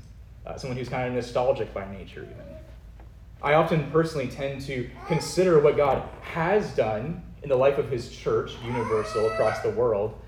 Uh, 0.46 0.58
someone 0.58 0.78
who's 0.78 0.90
kind 0.90 1.08
of 1.08 1.14
nostalgic 1.14 1.74
by 1.74 1.92
nature, 1.92 2.24
even. 2.24 2.61
I 3.44 3.54
often 3.56 3.90
personally 3.92 4.28
tend 4.28 4.62
to 4.64 4.90
consider 5.08 5.60
what 5.60 5.78
God 5.78 6.08
has 6.22 6.76
done 6.76 7.24
in 7.42 7.50
the 7.50 7.56
life 7.56 7.78
of 7.78 7.90
His 7.90 8.10
church, 8.10 8.52
universal 8.64 9.28
across 9.30 9.62
the 9.62 9.72
world, 9.72 10.20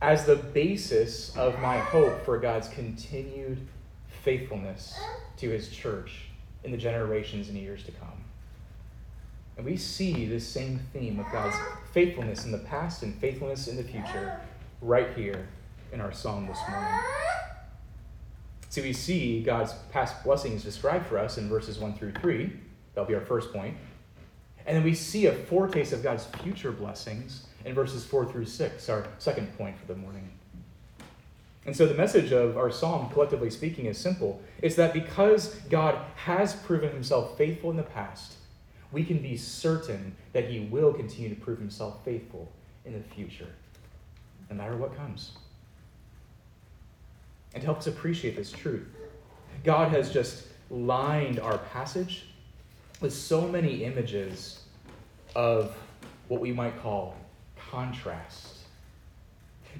as 0.00 0.24
the 0.24 0.36
basis 0.36 1.36
of 1.36 1.58
my 1.60 1.78
hope 1.78 2.24
for 2.24 2.38
God's 2.38 2.68
continued 2.68 3.58
faithfulness 4.22 4.98
to 5.38 5.48
his 5.48 5.68
church 5.70 6.26
in 6.64 6.70
the 6.70 6.76
generations 6.76 7.48
and 7.48 7.58
years 7.58 7.82
to 7.84 7.92
come. 7.92 8.24
And 9.56 9.66
we 9.66 9.76
see 9.76 10.26
this 10.26 10.46
same 10.46 10.78
theme 10.92 11.18
of 11.18 11.26
God's 11.32 11.56
faithfulness 11.92 12.44
in 12.44 12.52
the 12.52 12.58
past 12.58 13.02
and 13.02 13.14
faithfulness 13.16 13.66
in 13.66 13.76
the 13.76 13.82
future 13.82 14.40
right 14.80 15.08
here 15.16 15.48
in 15.92 16.00
our 16.00 16.12
psalm 16.12 16.46
this 16.46 16.60
morning. 16.68 17.00
So 18.78 18.84
we 18.84 18.92
see 18.92 19.42
God's 19.42 19.72
past 19.90 20.22
blessings 20.22 20.62
described 20.62 21.06
for 21.06 21.18
us 21.18 21.36
in 21.36 21.48
verses 21.48 21.80
1 21.80 21.94
through 21.94 22.12
3. 22.12 22.52
That'll 22.94 23.08
be 23.08 23.16
our 23.16 23.20
first 23.20 23.52
point. 23.52 23.76
And 24.66 24.76
then 24.76 24.84
we 24.84 24.94
see 24.94 25.26
a 25.26 25.32
foretaste 25.32 25.92
of 25.92 26.00
God's 26.00 26.26
future 26.26 26.70
blessings 26.70 27.48
in 27.64 27.74
verses 27.74 28.04
4 28.04 28.26
through 28.26 28.44
6, 28.44 28.88
our 28.88 29.08
second 29.18 29.52
point 29.58 29.76
for 29.76 29.86
the 29.86 29.96
morning. 29.96 30.30
And 31.66 31.76
so 31.76 31.86
the 31.86 31.94
message 31.94 32.30
of 32.30 32.56
our 32.56 32.70
psalm, 32.70 33.10
collectively 33.10 33.50
speaking, 33.50 33.86
is 33.86 33.98
simple. 33.98 34.40
It's 34.62 34.76
that 34.76 34.92
because 34.92 35.56
God 35.68 35.98
has 36.14 36.54
proven 36.54 36.90
himself 36.90 37.36
faithful 37.36 37.72
in 37.72 37.76
the 37.76 37.82
past, 37.82 38.34
we 38.92 39.02
can 39.02 39.18
be 39.18 39.36
certain 39.36 40.14
that 40.34 40.48
he 40.48 40.60
will 40.60 40.92
continue 40.92 41.30
to 41.30 41.40
prove 41.40 41.58
himself 41.58 42.04
faithful 42.04 42.52
in 42.84 42.92
the 42.92 43.00
future, 43.00 43.48
no 44.48 44.54
matter 44.54 44.76
what 44.76 44.96
comes. 44.96 45.32
And 47.58 47.64
help 47.64 47.78
us 47.78 47.88
appreciate 47.88 48.36
this 48.36 48.52
truth, 48.52 48.86
God 49.64 49.90
has 49.90 50.12
just 50.12 50.46
lined 50.70 51.40
our 51.40 51.58
passage 51.58 52.26
with 53.00 53.12
so 53.12 53.48
many 53.48 53.82
images 53.82 54.62
of 55.34 55.76
what 56.28 56.40
we 56.40 56.52
might 56.52 56.80
call 56.80 57.16
contrast 57.56 58.58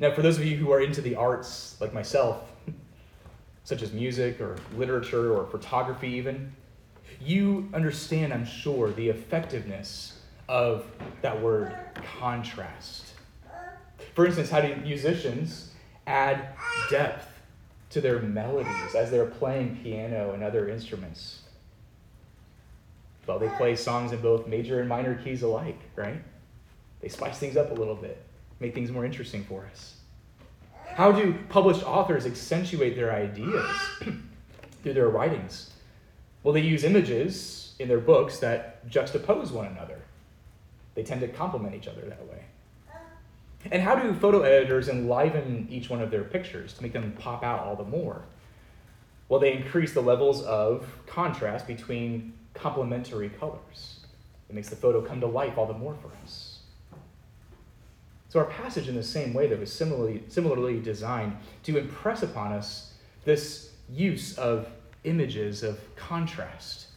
Now, 0.01 0.13
for 0.13 0.23
those 0.23 0.39
of 0.39 0.45
you 0.45 0.57
who 0.57 0.73
are 0.73 0.81
into 0.81 1.01
the 1.01 1.15
arts, 1.15 1.81
like 1.81 1.95
myself, 1.95 2.51
such 3.63 3.83
as 3.83 3.93
music 3.93 4.41
or 4.41 4.57
literature 4.77 5.33
or 5.33 5.47
photography, 5.47 6.09
even, 6.09 6.53
you 7.21 7.69
understand, 7.73 8.35
I'm 8.35 8.45
sure, 8.45 8.91
the 8.91 9.09
effectiveness 9.09 10.19
of 10.49 10.85
that 11.23 11.41
word 11.41 11.79
contrast. 12.19 13.13
For 14.17 14.27
instance, 14.27 14.51
how 14.51 14.63
do 14.63 14.75
musicians 14.75 15.71
add 16.09 16.57
depth 16.91 17.28
to 17.91 18.01
their 18.01 18.21
melodies 18.21 18.95
as 18.95 19.11
they're 19.11 19.27
playing 19.27 19.79
piano 19.83 20.33
and 20.33 20.43
other 20.43 20.69
instruments? 20.69 21.41
Well, 23.27 23.39
they 23.39 23.49
play 23.51 23.77
songs 23.77 24.13
in 24.13 24.21
both 24.21 24.47
major 24.47 24.81
and 24.81 24.89
minor 24.89 25.15
keys 25.15 25.43
alike, 25.43 25.79
right? 25.97 26.23
They 27.01 27.09
spice 27.09 27.39
things 27.39 27.57
up 27.57 27.71
a 27.71 27.75
little 27.75 27.95
bit, 27.95 28.23
make 28.59 28.75
things 28.75 28.91
more 28.91 29.05
interesting 29.05 29.45
for 29.45 29.69
us. 29.71 29.97
How 30.87 31.13
do 31.13 31.35
published 31.49 31.85
authors 31.85 32.27
accentuate 32.27 32.97
their 32.97 33.15
ideas 33.15 33.77
through 34.83 34.95
their 34.95 35.09
writings? 35.09 35.71
Well, 36.43 36.55
they 36.55 36.61
use 36.61 36.85
images 36.85 37.75
in 37.79 37.89
their 37.89 38.01
books 38.01 38.39
that 38.39 38.89
juxtapose 38.89 39.51
one 39.51 39.67
another. 39.67 40.01
They 40.95 41.03
tend 41.03 41.21
to 41.21 41.29
complement 41.29 41.75
each 41.75 41.87
other 41.87 42.01
that 42.03 42.27
way. 42.27 42.45
And 43.71 43.83
how 43.83 43.97
do 43.97 44.15
photo 44.15 44.43
editors 44.43 44.89
enliven 44.89 45.67
each 45.71 45.91
one 45.91 46.01
of 46.01 46.11
their 46.11 46.25
pictures 46.25 46.73
to 46.75 46.83
make 46.83 46.93
them 46.93 47.13
pop 47.19 47.43
out 47.43 47.61
all 47.61 47.77
the 47.77 47.85
more? 47.85 48.23
Well, 49.29 49.41
they 49.41 49.53
increase 49.53 49.93
the 49.93 50.01
levels 50.01 50.43
of 50.43 50.87
contrast 51.07 51.67
between 51.67 52.33
complementary 52.55 53.29
colors. 53.29 54.01
It 54.49 54.55
makes 54.55 54.69
the 54.69 54.77
photo 54.77 55.03
come 55.03 55.21
to 55.21 55.27
life 55.27 55.59
all 55.59 55.67
the 55.67 55.75
more 55.75 55.95
for 55.95 56.11
us. 56.23 56.61
So, 58.31 58.41
our 58.41 58.47
passage, 58.47 58.89
in 58.89 58.95
the 58.95 59.03
same 59.03 59.33
way, 59.33 59.47
that 59.49 59.59
was 59.59 59.73
similarly, 59.73 60.23
similarly 60.29 60.81
designed 60.81 61.37
to 61.65 61.79
impress 61.79 62.23
upon 62.23 62.53
us 62.53 62.95
this 63.25 63.73
use 63.91 64.37
of 64.39 64.69
images 65.05 65.63
of 65.63 65.79
contrast. 65.97 66.89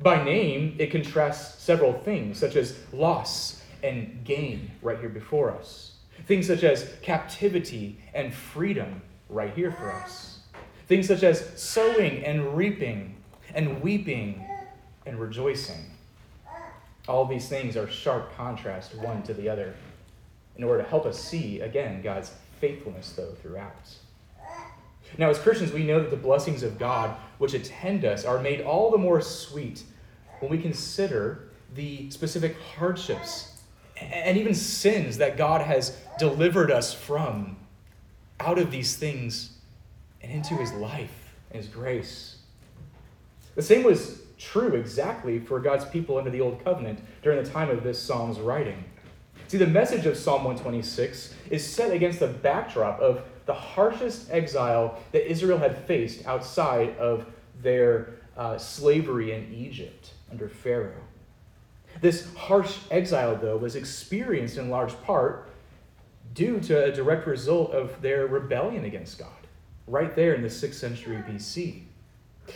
By 0.00 0.22
name, 0.22 0.76
it 0.78 0.90
contrasts 0.90 1.62
several 1.62 1.92
things, 1.92 2.38
such 2.38 2.56
as 2.56 2.78
loss 2.92 3.57
and 3.82 4.24
gain, 4.24 4.70
right 4.82 4.98
here 4.98 5.08
before 5.08 5.50
us. 5.50 5.92
Things 6.26 6.46
such 6.46 6.64
as 6.64 6.92
captivity 7.02 8.00
and 8.14 8.34
freedom, 8.34 9.02
right 9.28 9.54
here 9.54 9.70
for 9.70 9.92
us. 9.92 10.40
Things 10.86 11.06
such 11.06 11.22
as 11.22 11.52
sowing 11.60 12.24
and 12.24 12.56
reaping, 12.56 13.16
and 13.54 13.80
weeping 13.82 14.44
and 15.06 15.18
rejoicing. 15.18 15.84
All 17.06 17.24
these 17.24 17.48
things 17.48 17.76
are 17.76 17.88
sharp 17.88 18.34
contrast 18.36 18.94
one 18.96 19.22
to 19.22 19.34
the 19.34 19.48
other 19.48 19.74
in 20.56 20.64
order 20.64 20.82
to 20.82 20.88
help 20.88 21.06
us 21.06 21.18
see, 21.18 21.60
again, 21.60 22.02
God's 22.02 22.32
faithfulness, 22.60 23.12
though, 23.12 23.32
throughout. 23.40 23.88
Now, 25.16 25.30
as 25.30 25.38
Christians, 25.38 25.72
we 25.72 25.84
know 25.84 26.00
that 26.00 26.10
the 26.10 26.16
blessings 26.16 26.62
of 26.62 26.78
God 26.78 27.16
which 27.38 27.54
attend 27.54 28.04
us 28.04 28.24
are 28.24 28.40
made 28.40 28.60
all 28.60 28.90
the 28.90 28.98
more 28.98 29.20
sweet 29.22 29.84
when 30.40 30.50
we 30.50 30.58
consider 30.58 31.48
the 31.74 32.10
specific 32.10 32.56
hardships 32.78 33.57
and 34.00 34.36
even 34.36 34.54
sins 34.54 35.18
that 35.18 35.36
God 35.36 35.62
has 35.62 35.96
delivered 36.18 36.70
us 36.70 36.94
from 36.94 37.56
out 38.40 38.58
of 38.58 38.70
these 38.70 38.96
things 38.96 39.52
and 40.22 40.32
into 40.32 40.54
his 40.54 40.72
life 40.72 41.34
and 41.50 41.62
his 41.62 41.68
grace. 41.68 42.38
The 43.54 43.62
same 43.62 43.82
was 43.82 44.22
true 44.38 44.74
exactly 44.74 45.40
for 45.40 45.58
God's 45.58 45.84
people 45.84 46.16
under 46.16 46.30
the 46.30 46.40
Old 46.40 46.62
Covenant 46.64 47.00
during 47.22 47.42
the 47.42 47.50
time 47.50 47.70
of 47.70 47.82
this 47.82 48.00
psalm's 48.00 48.38
writing. 48.38 48.84
See, 49.48 49.58
the 49.58 49.66
message 49.66 50.06
of 50.06 50.16
Psalm 50.16 50.44
126 50.44 51.34
is 51.50 51.66
set 51.66 51.90
against 51.92 52.20
the 52.20 52.28
backdrop 52.28 53.00
of 53.00 53.22
the 53.46 53.54
harshest 53.54 54.30
exile 54.30 54.98
that 55.12 55.28
Israel 55.28 55.58
had 55.58 55.78
faced 55.86 56.26
outside 56.26 56.96
of 56.98 57.26
their 57.62 58.14
uh, 58.36 58.58
slavery 58.58 59.32
in 59.32 59.52
Egypt 59.52 60.10
under 60.30 60.48
Pharaoh. 60.48 61.02
This 62.00 62.32
harsh 62.34 62.78
exile, 62.90 63.36
though, 63.36 63.56
was 63.56 63.74
experienced 63.74 64.56
in 64.56 64.70
large 64.70 65.00
part 65.02 65.48
due 66.34 66.60
to 66.60 66.84
a 66.84 66.92
direct 66.92 67.26
result 67.26 67.72
of 67.72 68.00
their 68.02 68.26
rebellion 68.26 68.84
against 68.84 69.18
God, 69.18 69.46
right 69.86 70.14
there 70.14 70.34
in 70.34 70.42
the 70.42 70.48
6th 70.48 70.74
century 70.74 71.16
BC. 71.16 71.82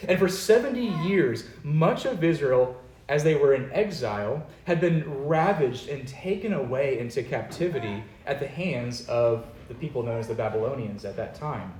And 0.09 0.19
for 0.19 0.29
70 0.29 0.81
years, 1.07 1.45
much 1.65 2.05
of 2.05 2.23
Israel, 2.23 2.81
as 3.09 3.25
they 3.25 3.35
were 3.35 3.55
in 3.55 3.71
exile, 3.73 4.47
had 4.65 4.81
been 4.81 5.27
ravaged 5.27 5.89
and 5.89 6.07
taken 6.07 6.53
away 6.53 6.99
into 6.99 7.23
captivity 7.23 8.05
at 8.27 8.39
the 8.39 8.47
hands 8.47 9.07
of 9.09 9.47
the 9.69 9.75
people 9.75 10.03
known 10.03 10.21
as 10.21 10.29
the 10.29 10.35
Babylonians 10.35 11.05
at 11.05 11.17
that 11.17 11.35
time. 11.35 11.73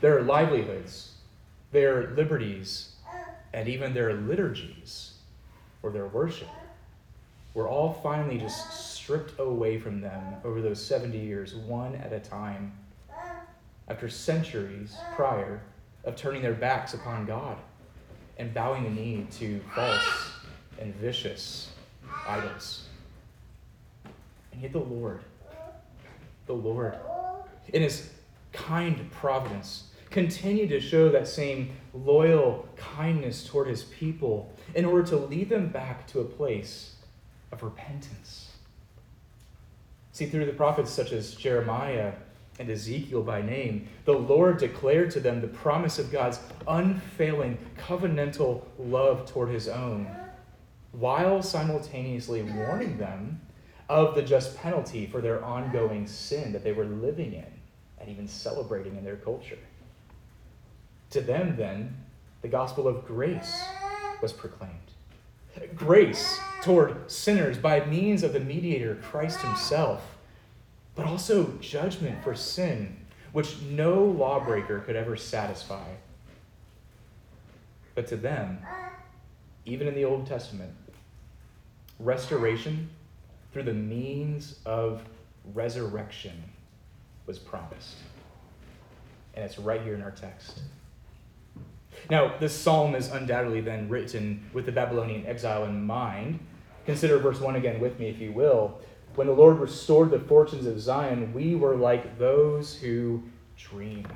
Their 0.00 0.22
livelihoods, 0.22 1.16
their 1.72 2.10
liberties, 2.14 2.94
and 3.52 3.68
even 3.68 3.92
their 3.92 4.14
liturgies 4.14 5.17
their 5.90 6.06
worship 6.06 6.48
were 7.54 7.68
all 7.68 7.92
finally 8.02 8.38
just 8.38 8.94
stripped 8.94 9.38
away 9.40 9.78
from 9.78 10.00
them 10.00 10.22
over 10.44 10.60
those 10.60 10.84
70 10.84 11.18
years, 11.18 11.54
one 11.54 11.94
at 11.96 12.12
a 12.12 12.20
time, 12.20 12.72
after 13.88 14.08
centuries 14.08 14.96
prior 15.16 15.62
of 16.04 16.14
turning 16.14 16.42
their 16.42 16.54
backs 16.54 16.94
upon 16.94 17.26
God 17.26 17.56
and 18.38 18.54
bowing 18.54 18.84
the 18.84 18.90
knee 18.90 19.26
to 19.32 19.60
false 19.74 20.30
and 20.78 20.94
vicious 20.94 21.70
idols. 22.26 22.84
And 24.52 24.62
yet, 24.62 24.72
the 24.72 24.78
Lord, 24.78 25.20
the 26.46 26.52
Lord, 26.52 26.96
in 27.72 27.82
His 27.82 28.10
kind 28.52 29.10
providence, 29.10 29.84
continued 30.10 30.68
to 30.70 30.80
show 30.80 31.10
that 31.10 31.26
same 31.26 31.72
loyal 31.92 32.68
kindness 32.76 33.46
toward 33.46 33.68
His 33.68 33.84
people 33.84 34.52
in 34.74 34.84
order 34.84 35.06
to 35.08 35.16
lead 35.16 35.48
them 35.48 35.68
back 35.68 36.06
to 36.08 36.20
a 36.20 36.24
place 36.24 36.96
of 37.52 37.62
repentance. 37.62 38.52
See, 40.12 40.26
through 40.26 40.46
the 40.46 40.52
prophets 40.52 40.90
such 40.90 41.12
as 41.12 41.34
Jeremiah 41.34 42.12
and 42.58 42.68
Ezekiel 42.68 43.22
by 43.22 43.40
name, 43.40 43.88
the 44.04 44.12
Lord 44.12 44.58
declared 44.58 45.10
to 45.12 45.20
them 45.20 45.40
the 45.40 45.48
promise 45.48 45.98
of 45.98 46.10
God's 46.10 46.40
unfailing 46.66 47.58
covenantal 47.78 48.62
love 48.78 49.30
toward 49.30 49.50
his 49.50 49.68
own, 49.68 50.08
while 50.92 51.42
simultaneously 51.42 52.42
warning 52.42 52.98
them 52.98 53.40
of 53.88 54.14
the 54.14 54.22
just 54.22 54.56
penalty 54.56 55.06
for 55.06 55.20
their 55.20 55.42
ongoing 55.44 56.06
sin 56.06 56.52
that 56.52 56.64
they 56.64 56.72
were 56.72 56.84
living 56.84 57.32
in 57.32 57.46
and 57.98 58.08
even 58.08 58.28
celebrating 58.28 58.96
in 58.96 59.04
their 59.04 59.16
culture. 59.16 59.58
To 61.10 61.20
them, 61.20 61.56
then, 61.56 61.96
the 62.42 62.48
gospel 62.48 62.86
of 62.86 63.06
grace 63.06 63.64
was 64.20 64.32
proclaimed. 64.32 64.74
Grace 65.74 66.38
toward 66.62 67.10
sinners 67.10 67.58
by 67.58 67.84
means 67.86 68.22
of 68.22 68.32
the 68.32 68.40
mediator, 68.40 68.96
Christ 68.96 69.40
Himself 69.40 70.18
but 70.98 71.06
also 71.06 71.46
judgment 71.60 72.24
for 72.24 72.34
sin, 72.34 72.96
which 73.30 73.60
no 73.70 74.02
lawbreaker 74.02 74.80
could 74.80 74.96
ever 74.96 75.16
satisfy. 75.16 75.86
But 77.94 78.08
to 78.08 78.16
them, 78.16 78.58
even 79.64 79.86
in 79.86 79.94
the 79.94 80.04
Old 80.04 80.26
Testament, 80.26 80.72
restoration 82.00 82.90
through 83.52 83.62
the 83.62 83.74
means 83.74 84.58
of 84.66 85.02
resurrection 85.54 86.42
was 87.26 87.38
promised. 87.38 87.98
And 89.34 89.44
it's 89.44 89.56
right 89.56 89.80
here 89.82 89.94
in 89.94 90.02
our 90.02 90.10
text. 90.10 90.62
Now, 92.10 92.36
this 92.38 92.54
psalm 92.54 92.94
is 92.94 93.10
undoubtedly 93.10 93.60
then 93.60 93.88
written 93.88 94.48
with 94.52 94.66
the 94.66 94.72
Babylonian 94.72 95.26
exile 95.26 95.64
in 95.64 95.84
mind. 95.84 96.40
Consider 96.86 97.18
verse 97.18 97.40
1 97.40 97.56
again 97.56 97.80
with 97.80 97.98
me, 97.98 98.08
if 98.08 98.18
you 98.18 98.32
will. 98.32 98.80
When 99.14 99.26
the 99.26 99.32
Lord 99.32 99.58
restored 99.58 100.10
the 100.10 100.20
fortunes 100.20 100.66
of 100.66 100.80
Zion, 100.80 101.32
we 101.34 101.54
were 101.54 101.76
like 101.76 102.18
those 102.18 102.74
who 102.76 103.22
dream. 103.56 104.06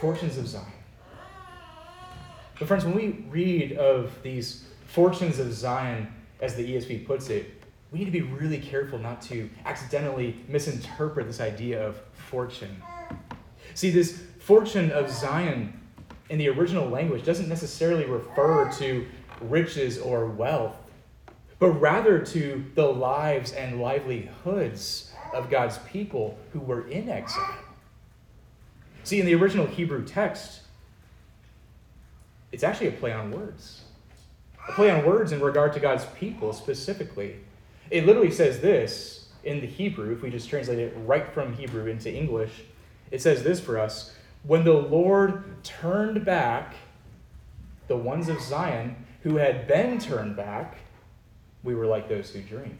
Fortunes 0.00 0.38
of 0.38 0.46
Zion. 0.46 0.64
But, 2.58 2.68
friends, 2.68 2.84
when 2.84 2.94
we 2.94 3.26
read 3.28 3.72
of 3.72 4.12
these 4.22 4.66
fortunes 4.86 5.38
of 5.38 5.52
Zion, 5.52 6.08
as 6.40 6.54
the 6.54 6.74
ESV 6.74 7.06
puts 7.06 7.28
it, 7.28 7.62
we 7.92 7.98
need 7.98 8.06
to 8.06 8.10
be 8.10 8.22
really 8.22 8.58
careful 8.58 8.98
not 8.98 9.20
to 9.22 9.48
accidentally 9.64 10.36
misinterpret 10.48 11.26
this 11.26 11.40
idea 11.40 11.86
of 11.86 12.00
fortune. 12.12 12.82
See, 13.74 13.90
this 13.90 14.22
fortune 14.40 14.90
of 14.90 15.10
Zion 15.10 15.80
in 16.28 16.38
the 16.38 16.48
original 16.48 16.88
language 16.88 17.24
doesn't 17.24 17.48
necessarily 17.48 18.04
refer 18.04 18.70
to 18.72 19.06
riches 19.40 19.98
or 19.98 20.26
wealth 20.26 20.76
but 21.58 21.70
rather 21.70 22.18
to 22.18 22.64
the 22.74 22.86
lives 22.86 23.52
and 23.52 23.80
livelihoods 23.80 25.12
of 25.32 25.50
God's 25.50 25.78
people 25.90 26.38
who 26.52 26.60
were 26.60 26.86
in 26.88 27.08
exile. 27.08 27.58
See, 29.04 29.20
in 29.20 29.26
the 29.26 29.34
original 29.34 29.66
Hebrew 29.66 30.04
text, 30.04 30.60
it's 32.52 32.62
actually 32.62 32.88
a 32.88 32.92
play 32.92 33.12
on 33.12 33.30
words. 33.30 33.82
A 34.68 34.72
play 34.72 34.90
on 34.90 35.06
words 35.06 35.32
in 35.32 35.40
regard 35.40 35.72
to 35.74 35.80
God's 35.80 36.04
people 36.18 36.52
specifically. 36.52 37.36
It 37.90 38.04
literally 38.04 38.30
says 38.30 38.60
this 38.60 39.28
in 39.44 39.60
the 39.60 39.66
Hebrew, 39.66 40.12
if 40.12 40.22
we 40.22 40.30
just 40.30 40.48
translate 40.48 40.78
it 40.78 40.94
right 41.04 41.32
from 41.32 41.54
Hebrew 41.54 41.86
into 41.86 42.12
English, 42.12 42.64
it 43.10 43.22
says 43.22 43.44
this 43.44 43.60
for 43.60 43.78
us 43.78 44.14
When 44.46 44.64
the 44.64 44.72
Lord 44.72 45.64
turned 45.64 46.24
back 46.24 46.74
the 47.88 47.96
ones 47.96 48.28
of 48.28 48.40
Zion 48.40 48.96
who 49.22 49.36
had 49.36 49.66
been 49.66 49.98
turned 49.98 50.36
back, 50.36 50.78
we 51.64 51.74
were 51.74 51.86
like 51.86 52.08
those 52.08 52.30
who 52.30 52.40
dreamed. 52.42 52.78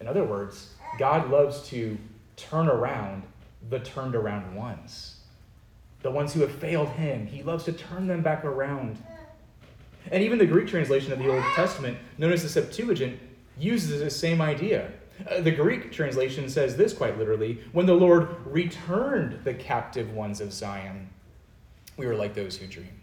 In 0.00 0.08
other 0.08 0.24
words, 0.24 0.74
God 0.98 1.30
loves 1.30 1.66
to 1.68 1.96
turn 2.36 2.68
around 2.68 3.22
the 3.70 3.78
turned 3.78 4.14
around 4.14 4.54
ones. 4.54 5.20
The 6.02 6.10
ones 6.10 6.34
who 6.34 6.40
have 6.40 6.52
failed 6.52 6.88
him, 6.88 7.26
he 7.26 7.42
loves 7.42 7.64
to 7.64 7.72
turn 7.72 8.08
them 8.08 8.22
back 8.22 8.44
around. 8.44 9.02
And 10.10 10.22
even 10.22 10.38
the 10.38 10.46
Greek 10.46 10.66
translation 10.66 11.12
of 11.12 11.18
the 11.18 11.32
Old 11.32 11.44
Testament, 11.54 11.96
known 12.18 12.32
as 12.32 12.42
the 12.42 12.48
Septuagint, 12.48 13.20
uses 13.56 14.00
the 14.00 14.10
same 14.10 14.42
idea. 14.42 14.90
Uh, 15.30 15.40
the 15.40 15.50
Greek 15.50 15.92
translation 15.92 16.48
says 16.48 16.76
this 16.76 16.92
quite 16.92 17.18
literally 17.18 17.60
When 17.72 17.86
the 17.86 17.94
Lord 17.94 18.28
returned 18.46 19.44
the 19.44 19.54
captive 19.54 20.12
ones 20.12 20.40
of 20.40 20.52
Zion, 20.52 21.08
we 21.96 22.06
were 22.06 22.14
like 22.14 22.34
those 22.34 22.56
who 22.56 22.66
dream. 22.66 23.00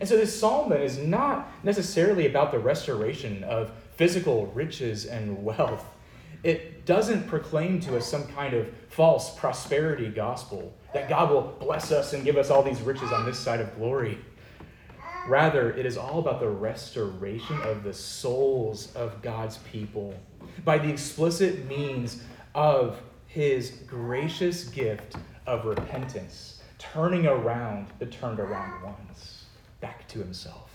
And 0.00 0.08
so 0.08 0.16
this 0.16 0.38
psalm 0.38 0.70
then 0.70 0.82
is 0.82 0.98
not 0.98 1.48
necessarily 1.64 2.26
about 2.26 2.50
the 2.50 2.58
restoration 2.58 3.44
of 3.44 3.70
physical 3.96 4.46
riches 4.46 5.06
and 5.06 5.44
wealth. 5.44 5.84
It 6.42 6.84
doesn't 6.84 7.28
proclaim 7.28 7.80
to 7.80 7.96
us 7.96 8.06
some 8.06 8.26
kind 8.28 8.54
of 8.54 8.68
false 8.90 9.36
prosperity 9.38 10.08
gospel 10.08 10.74
that 10.92 11.08
God 11.08 11.30
will 11.30 11.56
bless 11.58 11.90
us 11.90 12.12
and 12.12 12.24
give 12.24 12.36
us 12.36 12.50
all 12.50 12.62
these 12.62 12.82
riches 12.82 13.12
on 13.12 13.24
this 13.24 13.38
side 13.38 13.60
of 13.60 13.74
glory. 13.76 14.18
Rather, 15.26 15.72
it 15.72 15.86
is 15.86 15.96
all 15.96 16.18
about 16.18 16.38
the 16.40 16.48
restoration 16.48 17.58
of 17.62 17.82
the 17.82 17.94
souls 17.94 18.94
of 18.94 19.22
God's 19.22 19.56
people 19.58 20.14
by 20.64 20.76
the 20.76 20.90
explicit 20.90 21.66
means 21.66 22.22
of 22.54 23.00
his 23.26 23.70
gracious 23.86 24.64
gift 24.64 25.16
of 25.46 25.64
repentance, 25.64 26.62
turning 26.78 27.26
around 27.26 27.86
the 27.98 28.06
turned 28.06 28.38
around 28.38 28.82
ones 28.82 29.44
back 29.80 30.06
to 30.08 30.18
himself. 30.18 30.70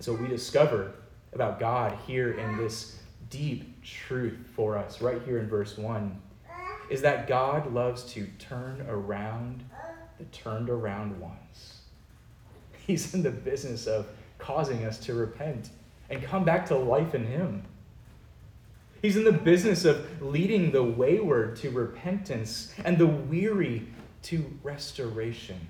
So 0.00 0.12
we 0.12 0.28
discover 0.28 0.92
about 1.32 1.60
God 1.60 1.96
here 2.06 2.32
in 2.32 2.56
this 2.56 3.00
deep 3.30 3.82
truth 3.82 4.38
for 4.54 4.76
us, 4.76 5.00
right 5.00 5.20
here 5.22 5.38
in 5.38 5.48
verse 5.48 5.78
1, 5.78 6.20
is 6.90 7.02
that 7.02 7.26
God 7.26 7.72
loves 7.72 8.04
to 8.12 8.26
turn 8.38 8.84
around 8.88 9.64
the 10.18 10.24
turned 10.26 10.68
around 10.68 11.18
ones. 11.20 11.79
He's 12.90 13.14
in 13.14 13.22
the 13.22 13.30
business 13.30 13.86
of 13.86 14.08
causing 14.38 14.84
us 14.84 14.98
to 14.98 15.14
repent 15.14 15.70
and 16.10 16.20
come 16.24 16.44
back 16.44 16.66
to 16.66 16.76
life 16.76 17.14
in 17.14 17.24
Him. 17.24 17.62
He's 19.00 19.16
in 19.16 19.22
the 19.22 19.30
business 19.30 19.84
of 19.84 20.20
leading 20.20 20.72
the 20.72 20.82
wayward 20.82 21.54
to 21.58 21.70
repentance 21.70 22.74
and 22.84 22.98
the 22.98 23.06
weary 23.06 23.86
to 24.24 24.44
restoration. 24.64 25.68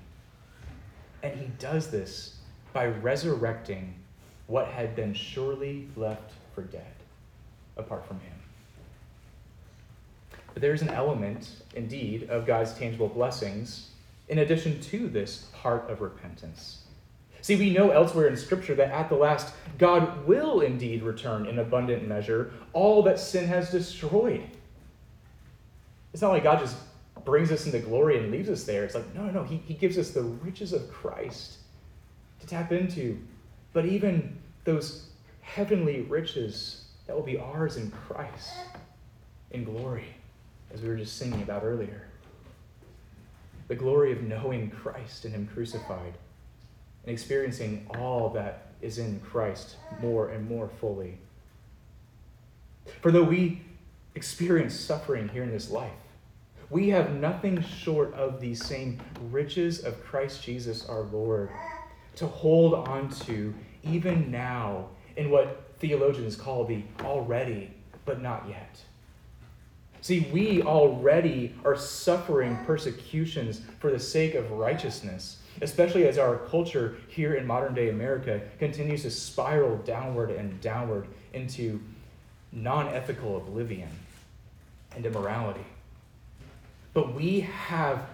And 1.23 1.39
He 1.39 1.49
does 1.59 1.91
this 1.91 2.39
by 2.73 2.87
resurrecting 2.87 3.97
what 4.47 4.69
had 4.69 4.97
been 4.97 5.12
surely 5.12 5.89
left 5.97 6.33
for 6.55 6.62
dead 6.62 6.95
apart 7.77 8.09
from 8.09 8.19
Him. 8.21 8.33
But 10.55 10.62
there's 10.62 10.81
an 10.81 10.89
element, 10.89 11.50
indeed, 11.75 12.31
of 12.31 12.47
God's 12.47 12.73
tangible 12.73 13.09
blessings 13.09 13.91
in 14.31 14.39
addition 14.39 14.81
to 14.81 15.07
this 15.07 15.49
heart 15.53 15.91
of 15.91 16.00
repentance. 16.00 16.80
See, 17.43 17.57
we 17.57 17.71
know 17.71 17.91
elsewhere 17.91 18.29
in 18.29 18.37
Scripture 18.37 18.75
that 18.75 18.91
at 18.91 19.09
the 19.09 19.15
last, 19.15 19.55
God 19.79 20.27
will 20.27 20.61
indeed 20.61 21.03
return 21.03 21.47
in 21.47 21.59
abundant 21.59 22.07
measure 22.07 22.53
all 22.73 23.03
that 23.05 23.19
sin 23.19 23.47
has 23.47 23.71
destroyed. 23.71 24.49
It's 26.13 26.23
not 26.23 26.31
like 26.31 26.43
God 26.43 26.61
just 26.61 26.76
brings 27.25 27.53
us 27.53 27.67
into 27.67 27.79
glory 27.79 28.19
and 28.19 28.31
leaves 28.31 28.49
us 28.49 28.65
there. 28.65 28.85
It's 28.85 28.95
like, 28.95 29.15
no, 29.15 29.31
no. 29.31 29.45
He, 29.45 29.57
he 29.57 29.75
gives 29.75 29.99
us 29.99 30.11
the 30.11 30.23
riches 30.23 30.73
of 30.73 30.91
Christ 30.91 31.59
to 32.41 32.47
tap 32.47 32.73
into. 32.73 33.19
But 33.73 33.87
even 33.87 34.39
those 34.65 35.11
heavenly 35.41 36.03
riches 36.03 36.85
that 37.07 37.17
will 37.17 37.23
be 37.23 37.39
ours 37.39 37.76
in 37.76 37.91
Christ 37.91 38.53
in 39.50 39.65
glory, 39.65 40.07
as 40.73 40.83
we 40.83 40.89
were 40.89 40.97
just 40.97 41.17
singing 41.17 41.43
about 41.43 41.65
earlier. 41.65 42.07
The 43.69 43.75
glory 43.75 44.13
of 44.13 44.23
knowing 44.23 44.71
Christ 44.71 45.25
and 45.25 45.35
Him 45.35 45.49
crucified 45.53 46.15
and 47.04 47.13
experiencing 47.13 47.86
all 47.99 48.28
that 48.30 48.69
is 48.82 48.99
in 48.99 49.21
Christ 49.21 49.76
more 50.00 50.30
and 50.30 50.49
more 50.49 50.69
fully. 50.69 51.19
For 53.00 53.10
though 53.10 53.25
we 53.25 53.63
experience 54.15 54.78
suffering 54.78 55.28
here 55.28 55.43
in 55.43 55.50
this 55.50 55.71
life, 55.71 55.93
we 56.71 56.89
have 56.91 57.15
nothing 57.15 57.63
short 57.63 58.15
of 58.15 58.41
the 58.41 58.54
same 58.54 59.00
riches 59.30 59.84
of 59.84 60.02
Christ 60.04 60.43
Jesus 60.43 60.89
our 60.89 61.02
Lord 61.02 61.50
to 62.17 62.26
hold 62.26 62.75
on 62.75 63.08
to 63.26 63.52
even 63.82 64.30
now 64.30 64.89
in 65.17 65.30
what 65.30 65.73
theologians 65.78 66.36
call 66.36 66.65
the 66.65 66.82
already 67.00 67.71
but 68.04 68.23
not 68.23 68.47
yet. 68.49 68.80
See, 70.00 70.28
we 70.32 70.63
already 70.63 71.54
are 71.65 71.76
suffering 71.76 72.58
persecutions 72.65 73.60
for 73.80 73.91
the 73.91 73.99
sake 73.99 74.34
of 74.34 74.50
righteousness 74.52 75.39
especially 75.61 76.07
as 76.07 76.19
our 76.19 76.37
culture 76.37 76.97
here 77.09 77.35
in 77.35 77.47
modern 77.47 77.75
day 77.75 77.91
America 77.91 78.41
continues 78.59 79.03
to 79.03 79.11
spiral 79.11 79.77
downward 79.79 80.31
and 80.31 80.61
downward 80.61 81.07
into 81.33 81.81
non 82.53 82.89
ethical 82.89 83.37
oblivion 83.37 83.91
and 84.97 85.05
immorality. 85.07 85.65
But 86.93 87.15
we 87.15 87.41
have 87.41 88.07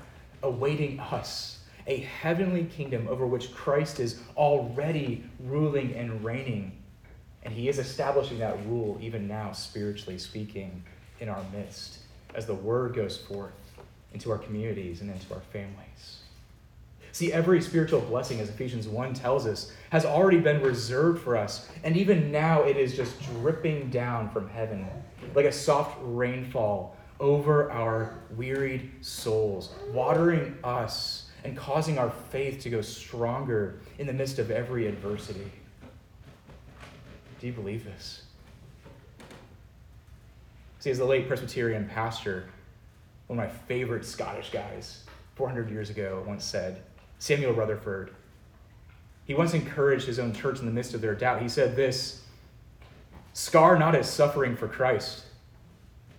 awaiting 0.43 1.01
us 1.01 1.61
a 1.87 1.99
heavenly 1.99 2.65
kingdom 2.65 3.07
over 3.09 3.27
which 3.27 3.55
Christ 3.55 4.01
is 4.01 4.21
already 4.37 5.25
ruling 5.41 5.95
and 5.95 6.23
reigning. 6.25 6.73
And 7.45 7.55
he 7.55 7.69
is 7.69 7.79
establishing 7.79 8.39
that 8.41 8.59
rule 8.67 8.99
even 9.01 9.29
now, 9.29 9.53
spiritually 9.53 10.19
speaking, 10.19 10.83
in 11.21 11.29
our 11.29 11.43
midst 11.53 11.99
as 12.35 12.45
the 12.45 12.55
word 12.55 12.95
goes 12.95 13.17
forth 13.17 13.53
into 14.13 14.31
our 14.31 14.39
communities 14.39 15.01
and 15.01 15.11
into 15.11 15.33
our 15.33 15.41
families. 15.53 16.19
See, 17.17 17.33
every 17.33 17.63
spiritual 17.63 18.03
blessing, 18.03 18.41
as 18.41 18.51
Ephesians 18.51 18.87
1 18.87 19.15
tells 19.15 19.47
us, 19.47 19.73
has 19.89 20.05
already 20.05 20.39
been 20.39 20.61
reserved 20.61 21.23
for 21.23 21.35
us. 21.35 21.67
And 21.83 21.97
even 21.97 22.31
now, 22.31 22.65
it 22.65 22.77
is 22.77 22.95
just 22.95 23.19
dripping 23.23 23.89
down 23.89 24.29
from 24.29 24.51
heaven 24.51 24.87
like 25.35 25.47
a 25.47 25.51
soft 25.51 25.97
rainfall 26.03 26.95
over 27.19 27.73
our 27.73 28.19
wearied 28.37 28.91
souls, 29.01 29.73
watering 29.93 30.59
us 30.63 31.31
and 31.43 31.57
causing 31.57 31.97
our 31.97 32.11
faith 32.11 32.61
to 32.65 32.69
go 32.69 32.83
stronger 32.83 33.81
in 33.97 34.07
the 34.07 34.13
midst 34.13 34.39
of 34.39 34.51
every 34.51 34.87
adversity. 34.87 35.51
Do 37.41 37.47
you 37.47 37.55
believe 37.55 37.87
this? 37.87 38.25
See, 40.81 40.91
as 40.91 40.99
the 40.99 41.07
late 41.07 41.29
Presbyterian 41.29 41.89
pastor, 41.89 42.51
one 43.29 43.39
of 43.39 43.47
my 43.47 43.51
favorite 43.51 44.05
Scottish 44.05 44.51
guys, 44.51 45.05
400 45.37 45.71
years 45.71 45.89
ago, 45.89 46.23
once 46.27 46.45
said, 46.45 46.83
Samuel 47.19 47.53
Rutherford. 47.53 48.15
He 49.25 49.35
once 49.35 49.55
encouraged 49.55 50.07
his 50.07 50.19
own 50.19 50.33
church 50.33 50.61
in 50.61 50.67
the 50.67 50.73
midst 50.73 50.95
of 50.95 51.01
their 51.01 51.15
doubt. 51.15 51.43
He 51.43 51.49
said 51.49 51.77
this 51.77 52.23
Scar 53.33 53.79
not 53.79 53.95
as 53.95 54.09
suffering 54.09 54.57
for 54.57 54.69
Christ, 54.69 55.25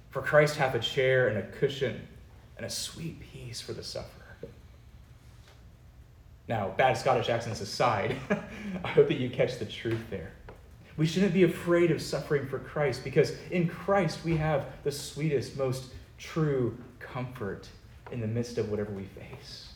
for 0.10 0.22
Christ 0.22 0.58
hath 0.58 0.76
a 0.76 0.80
chair 0.80 1.28
and 1.30 1.38
a 1.38 1.44
cushion 1.44 2.08
and 2.58 2.66
a 2.66 2.70
sweet 2.70 3.20
peace 3.20 3.62
for 3.62 3.74
the 3.74 3.84
sufferer. 3.84 4.12
Now, 6.48 6.70
bad 6.78 6.98
Scottish 6.98 7.30
accents 7.30 7.62
aside, 7.62 8.16
I 8.84 8.88
hope 8.88 9.08
that 9.08 9.20
you 9.20 9.30
catch 9.30 9.60
the 9.60 9.66
truth 9.66 10.00
there. 10.10 10.32
We 10.96 11.06
shouldn't 11.06 11.34
be 11.34 11.44
afraid 11.44 11.92
of 11.92 12.02
suffering 12.02 12.48
for 12.48 12.60
Christ 12.60 13.04
because 13.04 13.34
in 13.52 13.68
Christ 13.68 14.24
we 14.24 14.36
have 14.38 14.66
the 14.84 14.92
sweetest, 14.92 15.58
most 15.58 15.94
true 16.18 16.78
comfort 17.00 17.68
in 18.12 18.20
the 18.22 18.28
midst 18.28 18.58
of 18.58 18.70
whatever 18.70 18.92
we 18.92 19.04
face. 19.04 19.67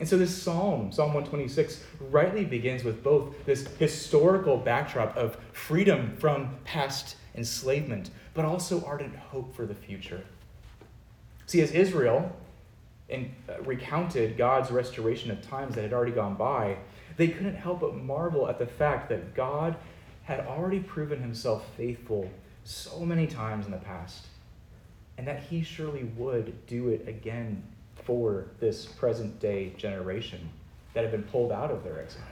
And 0.00 0.08
so 0.08 0.18
this 0.18 0.42
psalm, 0.42 0.90
Psalm 0.90 1.14
126, 1.14 1.82
rightly 2.10 2.44
begins 2.44 2.82
with 2.82 3.02
both 3.02 3.32
this 3.46 3.66
historical 3.78 4.56
backdrop 4.56 5.16
of 5.16 5.36
freedom 5.52 6.16
from 6.18 6.56
past 6.64 7.16
enslavement, 7.34 8.10
but 8.34 8.44
also 8.44 8.84
ardent 8.84 9.14
hope 9.14 9.54
for 9.54 9.66
the 9.66 9.74
future. 9.74 10.24
See, 11.46 11.60
as 11.60 11.70
Israel 11.70 12.34
uh, 13.12 13.18
recounted 13.62 14.36
God's 14.36 14.70
restoration 14.70 15.30
of 15.30 15.42
times 15.42 15.74
that 15.76 15.82
had 15.82 15.92
already 15.92 16.12
gone 16.12 16.34
by, 16.34 16.78
they 17.16 17.28
couldn't 17.28 17.54
help 17.54 17.80
but 17.80 17.94
marvel 17.94 18.48
at 18.48 18.58
the 18.58 18.66
fact 18.66 19.08
that 19.10 19.34
God 19.34 19.76
had 20.24 20.40
already 20.40 20.80
proven 20.80 21.20
himself 21.20 21.66
faithful 21.76 22.30
so 22.64 23.00
many 23.00 23.26
times 23.26 23.66
in 23.66 23.72
the 23.72 23.78
past, 23.78 24.26
and 25.18 25.28
that 25.28 25.42
he 25.44 25.62
surely 25.62 26.04
would 26.16 26.66
do 26.66 26.88
it 26.88 27.06
again 27.06 27.62
for 28.04 28.46
this 28.60 28.86
present 28.86 29.38
day 29.40 29.72
generation 29.76 30.50
that 30.92 31.02
have 31.02 31.10
been 31.10 31.22
pulled 31.24 31.52
out 31.52 31.70
of 31.70 31.84
their 31.84 32.00
exile. 32.00 32.22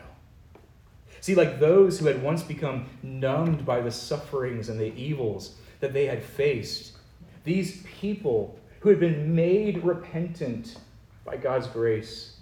See, 1.21 1.35
like 1.35 1.61
those 1.61 1.99
who 1.99 2.07
had 2.07 2.23
once 2.23 2.43
become 2.43 2.87
numbed 3.03 3.65
by 3.65 3.81
the 3.81 3.91
sufferings 3.91 4.69
and 4.69 4.79
the 4.79 4.95
evils 4.95 5.57
that 5.81 5.93
they 5.93 6.07
had 6.07 6.23
faced, 6.23 6.93
these 7.45 7.83
people 8.01 8.59
who 8.81 8.89
had 8.89 8.99
been 8.99 9.35
made 9.35 9.85
repentant 9.85 10.77
by 11.25 11.37
God's 11.37 11.69
grace 11.69 12.37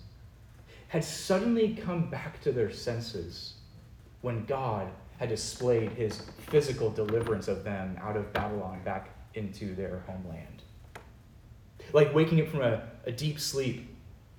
had 0.88 1.04
suddenly 1.04 1.74
come 1.74 2.11
back 2.11 2.40
to 2.40 2.52
their 2.52 2.70
senses 2.70 3.54
when 4.22 4.44
God 4.46 4.88
had 5.18 5.28
displayed 5.28 5.92
his 5.92 6.22
physical 6.48 6.90
deliverance 6.90 7.46
of 7.46 7.62
them 7.62 7.98
out 8.00 8.16
of 8.16 8.33
Babylon 8.33 8.80
back 8.85 9.11
into 9.35 9.74
their 9.74 10.02
homeland. 10.06 10.62
Like 11.92 12.14
waking 12.14 12.40
up 12.40 12.48
from 12.48 12.62
a, 12.62 12.83
a 13.06 13.12
deep 13.12 13.40
sleep, 13.40 13.88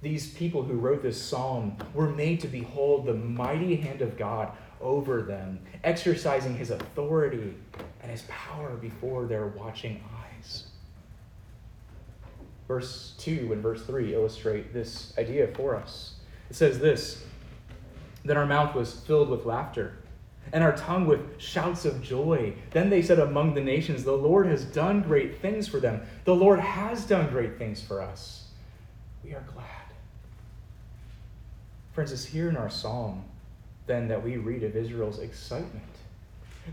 these 0.02 0.34
people 0.34 0.64
who 0.64 0.74
wrote 0.74 1.04
this 1.04 1.22
psalm 1.22 1.78
were 1.94 2.10
made 2.10 2.40
to 2.42 2.48
behold 2.48 3.06
the 3.06 3.14
mighty 3.14 3.76
hand 3.76 4.02
of 4.02 4.18
God 4.18 4.52
over 4.82 5.22
them, 5.22 5.60
exercising 5.84 6.56
his 6.56 6.72
authority 6.72 7.54
and 8.02 8.12
his 8.12 8.24
power 8.28 8.72
before 8.72 9.26
their 9.26 9.48
watching 9.48 10.04
eyes. 10.16 10.66
Verse 12.68 13.14
2 13.20 13.50
and 13.54 13.62
verse 13.62 13.84
3 13.84 14.14
illustrate 14.14 14.74
this 14.74 15.14
idea 15.18 15.48
for 15.50 15.76
us. 15.76 16.16
It 16.50 16.56
says 16.56 16.80
this 16.80 17.24
Then 18.26 18.38
our 18.38 18.46
mouth 18.46 18.74
was 18.74 18.94
filled 18.94 19.30
with 19.30 19.46
laughter, 19.46 19.98
and 20.52 20.64
our 20.64 20.76
tongue 20.76 21.06
with 21.06 21.40
shouts 21.40 21.86
of 21.86 22.02
joy. 22.02 22.54
Then 22.72 22.90
they 22.90 23.04
said 23.04 23.20
among 23.20 23.54
the 23.54 23.62
nations, 23.62 24.04
The 24.04 24.12
Lord 24.14 24.48
has 24.48 24.66
done 24.66 25.02
great 25.02 25.42
things 25.42 25.68
for 25.68 25.80
them. 25.80 26.02
The 26.26 26.36
Lord 26.36 26.60
has 26.60 27.06
done 27.06 27.30
great 27.30 27.58
things 27.58 27.82
for 27.82 28.02
us. 28.02 28.41
We 29.24 29.34
are 29.34 29.44
glad. 29.54 29.66
Friends, 31.94 32.12
it's 32.12 32.26
here 32.26 32.50
in 32.50 32.58
our 32.58 32.70
psalm 32.70 33.26
then 33.88 34.08
that 34.08 34.24
we 34.24 34.38
read 34.38 34.64
of 34.64 34.76
Israel's 34.76 35.20
excitement. 35.20 35.84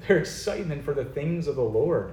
Their 0.06 0.18
excitement 0.18 0.84
for 0.84 0.94
the 0.94 1.04
things 1.04 1.46
of 1.46 1.56
the 1.56 1.62
Lord. 1.62 2.12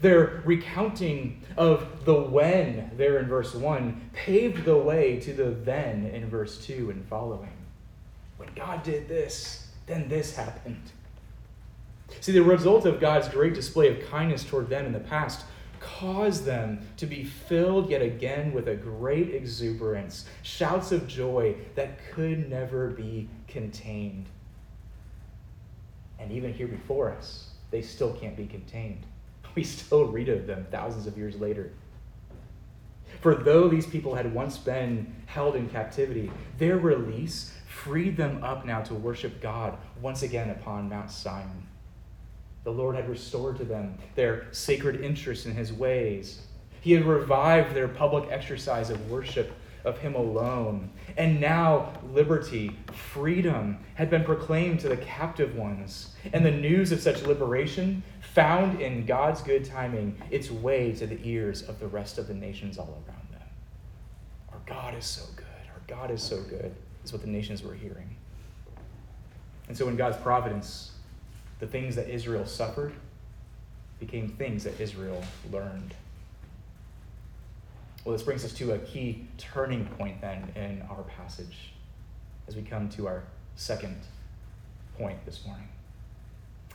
Their 0.00 0.42
recounting 0.44 1.42
of 1.56 2.04
the 2.04 2.20
when 2.20 2.90
there 2.96 3.18
in 3.18 3.28
verse 3.28 3.54
1 3.54 4.10
paved 4.12 4.64
the 4.64 4.76
way 4.76 5.20
to 5.20 5.32
the 5.32 5.50
then 5.50 6.06
in 6.06 6.28
verse 6.28 6.64
2 6.64 6.90
and 6.90 7.06
following. 7.06 7.52
When 8.36 8.48
God 8.54 8.82
did 8.82 9.08
this, 9.08 9.68
then 9.86 10.08
this 10.08 10.34
happened. 10.34 10.90
See, 12.20 12.32
the 12.32 12.42
result 12.42 12.86
of 12.86 13.00
God's 13.00 13.28
great 13.28 13.54
display 13.54 13.88
of 13.88 14.08
kindness 14.10 14.44
toward 14.44 14.68
them 14.68 14.86
in 14.86 14.92
the 14.92 15.00
past 15.00 15.44
caused 15.80 16.44
them 16.44 16.86
to 16.98 17.06
be 17.06 17.24
filled 17.24 17.90
yet 17.90 18.02
again 18.02 18.52
with 18.52 18.68
a 18.68 18.74
great 18.74 19.34
exuberance, 19.34 20.26
shouts 20.42 20.92
of 20.92 21.08
joy 21.08 21.56
that 21.74 21.98
could 22.12 22.48
never 22.48 22.90
be 22.90 23.28
contained. 23.48 24.26
And 26.18 26.30
even 26.30 26.52
here 26.52 26.68
before 26.68 27.10
us, 27.10 27.48
they 27.70 27.82
still 27.82 28.12
can't 28.12 28.36
be 28.36 28.46
contained. 28.46 29.04
We 29.56 29.64
still 29.64 30.04
read 30.04 30.28
of 30.28 30.46
them 30.46 30.64
thousands 30.70 31.08
of 31.08 31.18
years 31.18 31.34
later. 31.40 31.72
For 33.20 33.34
though 33.34 33.68
these 33.68 33.86
people 33.86 34.14
had 34.14 34.32
once 34.32 34.56
been 34.58 35.12
held 35.26 35.56
in 35.56 35.68
captivity, 35.68 36.30
their 36.58 36.78
release 36.78 37.52
freed 37.66 38.16
them 38.16 38.44
up 38.44 38.64
now 38.64 38.80
to 38.82 38.94
worship 38.94 39.40
God 39.40 39.76
once 40.00 40.22
again 40.22 40.50
upon 40.50 40.88
Mount 40.88 41.10
Zion. 41.10 41.66
The 42.64 42.70
Lord 42.70 42.94
had 42.94 43.08
restored 43.08 43.56
to 43.58 43.64
them 43.64 43.96
their 44.14 44.46
sacred 44.52 45.00
interest 45.00 45.46
in 45.46 45.52
his 45.52 45.72
ways. 45.72 46.40
He 46.80 46.92
had 46.92 47.04
revived 47.04 47.74
their 47.74 47.88
public 47.88 48.30
exercise 48.30 48.90
of 48.90 49.10
worship 49.10 49.52
of 49.84 49.98
him 49.98 50.14
alone. 50.14 50.90
And 51.16 51.40
now 51.40 51.92
liberty, 52.12 52.76
freedom 52.92 53.78
had 53.94 54.10
been 54.10 54.24
proclaimed 54.24 54.80
to 54.80 54.88
the 54.88 54.96
captive 54.98 55.56
ones. 55.56 56.14
And 56.32 56.44
the 56.44 56.50
news 56.50 56.92
of 56.92 57.00
such 57.00 57.22
liberation 57.22 58.02
found 58.20 58.80
in 58.80 59.06
God's 59.06 59.40
good 59.42 59.64
timing 59.64 60.20
its 60.30 60.50
way 60.50 60.92
to 60.92 61.06
the 61.06 61.18
ears 61.26 61.62
of 61.62 61.80
the 61.80 61.86
rest 61.86 62.18
of 62.18 62.28
the 62.28 62.34
nations 62.34 62.78
all 62.78 63.02
around 63.08 63.28
them. 63.30 63.48
Our 64.52 64.60
God 64.66 64.94
is 64.94 65.04
so 65.04 65.24
good. 65.34 65.46
Our 65.46 65.82
God 65.86 66.10
is 66.10 66.22
so 66.22 66.40
good, 66.42 66.74
is 67.04 67.12
what 67.12 67.22
the 67.22 67.28
nations 67.28 67.62
were 67.62 67.74
hearing. 67.74 68.16
And 69.68 69.76
so, 69.76 69.88
in 69.88 69.96
God's 69.96 70.16
providence, 70.16 70.92
the 71.60 71.66
things 71.66 71.94
that 71.96 72.08
Israel 72.08 72.46
suffered 72.46 72.92
became 74.00 74.30
things 74.30 74.64
that 74.64 74.80
Israel 74.80 75.22
learned. 75.52 75.94
Well, 78.04 78.14
this 78.14 78.22
brings 78.22 78.44
us 78.44 78.54
to 78.54 78.72
a 78.72 78.78
key 78.78 79.26
turning 79.36 79.84
point 79.84 80.22
then 80.22 80.50
in 80.56 80.82
our 80.90 81.02
passage 81.02 81.72
as 82.48 82.56
we 82.56 82.62
come 82.62 82.88
to 82.90 83.06
our 83.06 83.22
second 83.56 83.96
point 84.96 85.22
this 85.26 85.44
morning. 85.46 85.68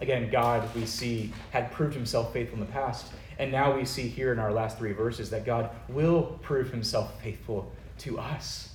Again, 0.01 0.29
God, 0.29 0.69
we 0.75 0.85
see, 0.85 1.33
had 1.51 1.71
proved 1.71 1.95
himself 1.95 2.31
faithful 2.31 2.59
in 2.59 2.65
the 2.65 2.71
past, 2.71 3.07
and 3.39 3.51
now 3.51 3.75
we 3.75 3.85
see 3.85 4.07
here 4.07 4.31
in 4.33 4.39
our 4.39 4.51
last 4.51 4.77
three 4.77 4.91
verses 4.91 5.29
that 5.31 5.45
God 5.45 5.69
will 5.89 6.39
prove 6.43 6.69
himself 6.69 7.19
faithful 7.21 7.71
to 7.99 8.19
us 8.19 8.69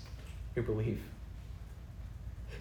who 0.55 0.62
believe. 0.62 1.01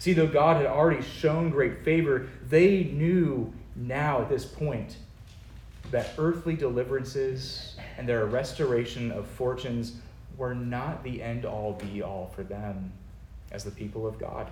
See, 0.00 0.14
though 0.14 0.26
God 0.26 0.56
had 0.56 0.64
already 0.64 1.02
shown 1.02 1.50
great 1.50 1.84
favor, 1.84 2.26
they 2.48 2.84
knew 2.84 3.52
now 3.76 4.22
at 4.22 4.30
this 4.30 4.46
point 4.46 4.96
that 5.90 6.14
earthly 6.16 6.56
deliverances 6.56 7.76
and 7.98 8.08
their 8.08 8.24
restoration 8.24 9.12
of 9.12 9.26
fortunes 9.26 9.96
were 10.38 10.54
not 10.54 11.04
the 11.04 11.22
end 11.22 11.44
all 11.44 11.74
be 11.74 12.00
all 12.00 12.32
for 12.34 12.42
them 12.42 12.90
as 13.52 13.62
the 13.62 13.70
people 13.70 14.06
of 14.06 14.18
God. 14.18 14.50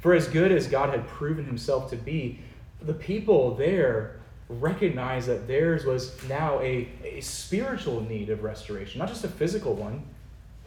For 0.00 0.14
as 0.14 0.28
good 0.28 0.52
as 0.52 0.68
God 0.68 0.90
had 0.90 1.08
proven 1.08 1.44
himself 1.44 1.90
to 1.90 1.96
be, 1.96 2.38
the 2.80 2.94
people 2.94 3.56
there 3.56 4.20
recognized 4.48 5.26
that 5.26 5.48
theirs 5.48 5.84
was 5.84 6.16
now 6.28 6.60
a, 6.60 6.88
a 7.02 7.20
spiritual 7.20 8.00
need 8.00 8.30
of 8.30 8.44
restoration, 8.44 9.00
not 9.00 9.08
just 9.08 9.24
a 9.24 9.28
physical 9.28 9.74
one, 9.74 10.04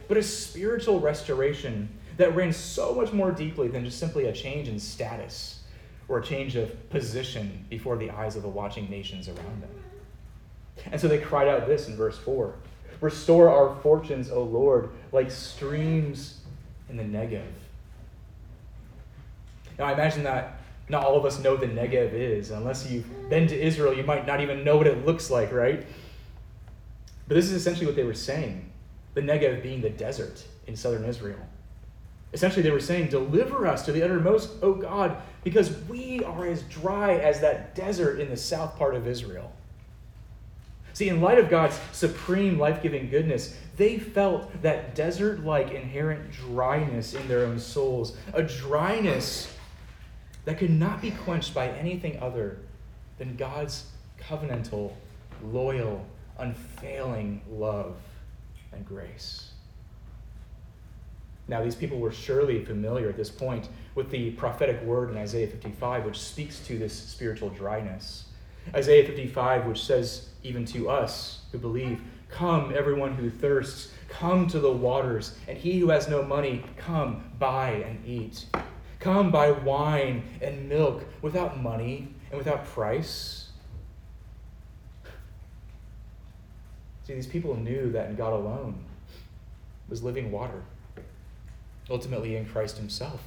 but 0.06 0.18
a 0.18 0.22
spiritual 0.22 1.00
restoration 1.00 1.88
that 2.16 2.34
ran 2.34 2.52
so 2.52 2.94
much 2.94 3.12
more 3.12 3.30
deeply 3.30 3.68
than 3.68 3.84
just 3.84 3.98
simply 3.98 4.26
a 4.26 4.32
change 4.32 4.68
in 4.68 4.78
status 4.78 5.60
or 6.08 6.18
a 6.18 6.22
change 6.22 6.56
of 6.56 6.88
position 6.90 7.64
before 7.68 7.96
the 7.96 8.10
eyes 8.10 8.36
of 8.36 8.42
the 8.42 8.48
watching 8.48 8.88
nations 8.88 9.28
around 9.28 9.62
them. 9.62 9.70
And 10.92 11.00
so 11.00 11.08
they 11.08 11.18
cried 11.18 11.48
out 11.48 11.66
this 11.66 11.88
in 11.88 11.96
verse 11.96 12.18
4 12.18 12.54
Restore 13.00 13.50
our 13.50 13.76
fortunes, 13.82 14.30
O 14.30 14.42
Lord, 14.42 14.88
like 15.12 15.30
streams 15.30 16.40
in 16.88 16.96
the 16.96 17.02
Negev. 17.02 17.42
Now, 19.78 19.84
I 19.86 19.92
imagine 19.92 20.22
that 20.22 20.60
not 20.88 21.04
all 21.04 21.16
of 21.16 21.26
us 21.26 21.38
know 21.38 21.56
the 21.56 21.66
Negev 21.66 22.12
is. 22.12 22.50
Unless 22.50 22.90
you've 22.90 23.28
been 23.28 23.46
to 23.48 23.60
Israel, 23.60 23.92
you 23.92 24.04
might 24.04 24.26
not 24.26 24.40
even 24.40 24.64
know 24.64 24.78
what 24.78 24.86
it 24.86 25.04
looks 25.04 25.30
like, 25.30 25.52
right? 25.52 25.84
But 27.28 27.34
this 27.34 27.46
is 27.46 27.52
essentially 27.52 27.86
what 27.86 27.96
they 27.96 28.04
were 28.04 28.14
saying 28.14 28.70
the 29.14 29.22
Negev 29.22 29.62
being 29.62 29.80
the 29.80 29.90
desert 29.90 30.44
in 30.66 30.76
southern 30.76 31.04
Israel. 31.04 31.38
Essentially, 32.36 32.60
they 32.60 32.70
were 32.70 32.80
saying, 32.80 33.08
Deliver 33.08 33.66
us 33.66 33.82
to 33.86 33.92
the 33.92 34.02
uttermost, 34.02 34.50
O 34.60 34.74
God, 34.74 35.16
because 35.42 35.74
we 35.88 36.22
are 36.22 36.46
as 36.46 36.64
dry 36.64 37.14
as 37.14 37.40
that 37.40 37.74
desert 37.74 38.20
in 38.20 38.28
the 38.28 38.36
south 38.36 38.76
part 38.76 38.94
of 38.94 39.06
Israel. 39.06 39.50
See, 40.92 41.08
in 41.08 41.22
light 41.22 41.38
of 41.38 41.48
God's 41.48 41.80
supreme 41.92 42.58
life 42.58 42.82
giving 42.82 43.08
goodness, 43.08 43.56
they 43.78 43.98
felt 43.98 44.60
that 44.60 44.94
desert 44.94 45.44
like 45.44 45.70
inherent 45.70 46.30
dryness 46.30 47.14
in 47.14 47.26
their 47.26 47.46
own 47.46 47.58
souls, 47.58 48.18
a 48.34 48.42
dryness 48.42 49.50
that 50.44 50.58
could 50.58 50.68
not 50.68 51.00
be 51.00 51.12
quenched 51.12 51.54
by 51.54 51.68
anything 51.68 52.18
other 52.20 52.58
than 53.16 53.34
God's 53.36 53.86
covenantal, 54.20 54.92
loyal, 55.42 56.04
unfailing 56.38 57.40
love 57.50 57.96
and 58.72 58.84
grace. 58.84 59.52
Now, 61.48 61.62
these 61.62 61.76
people 61.76 61.98
were 61.98 62.12
surely 62.12 62.64
familiar 62.64 63.08
at 63.08 63.16
this 63.16 63.30
point 63.30 63.68
with 63.94 64.10
the 64.10 64.32
prophetic 64.32 64.82
word 64.82 65.10
in 65.10 65.16
Isaiah 65.16 65.46
55, 65.46 66.04
which 66.04 66.20
speaks 66.20 66.58
to 66.66 66.78
this 66.78 66.92
spiritual 66.92 67.50
dryness. 67.50 68.24
Isaiah 68.74 69.06
55, 69.06 69.66
which 69.66 69.84
says, 69.84 70.30
even 70.42 70.64
to 70.66 70.88
us 70.88 71.42
who 71.52 71.58
believe, 71.58 72.00
Come, 72.28 72.72
everyone 72.76 73.14
who 73.14 73.30
thirsts, 73.30 73.92
come 74.08 74.48
to 74.48 74.58
the 74.58 74.72
waters, 74.72 75.38
and 75.46 75.56
he 75.56 75.78
who 75.78 75.90
has 75.90 76.08
no 76.08 76.22
money, 76.22 76.64
come, 76.76 77.24
buy 77.38 77.70
and 77.70 78.04
eat. 78.06 78.46
Come, 78.98 79.30
buy 79.30 79.52
wine 79.52 80.24
and 80.42 80.68
milk 80.68 81.04
without 81.22 81.62
money 81.62 82.08
and 82.30 82.38
without 82.38 82.64
price. 82.66 83.50
See, 87.04 87.14
these 87.14 87.26
people 87.26 87.54
knew 87.54 87.92
that 87.92 88.10
in 88.10 88.16
God 88.16 88.32
alone 88.32 88.84
was 89.88 90.02
living 90.02 90.32
water, 90.32 90.62
ultimately 91.90 92.36
in 92.36 92.46
Christ 92.46 92.76
Himself. 92.76 93.22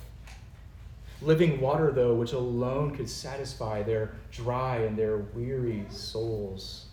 Living 1.21 1.59
water, 1.59 1.91
though, 1.91 2.13
which 2.13 2.31
alone 2.31 2.95
could 2.95 3.09
satisfy 3.09 3.83
their 3.83 4.13
dry 4.31 4.77
and 4.77 4.97
their 4.97 5.17
weary 5.17 5.83
souls. 5.89 6.85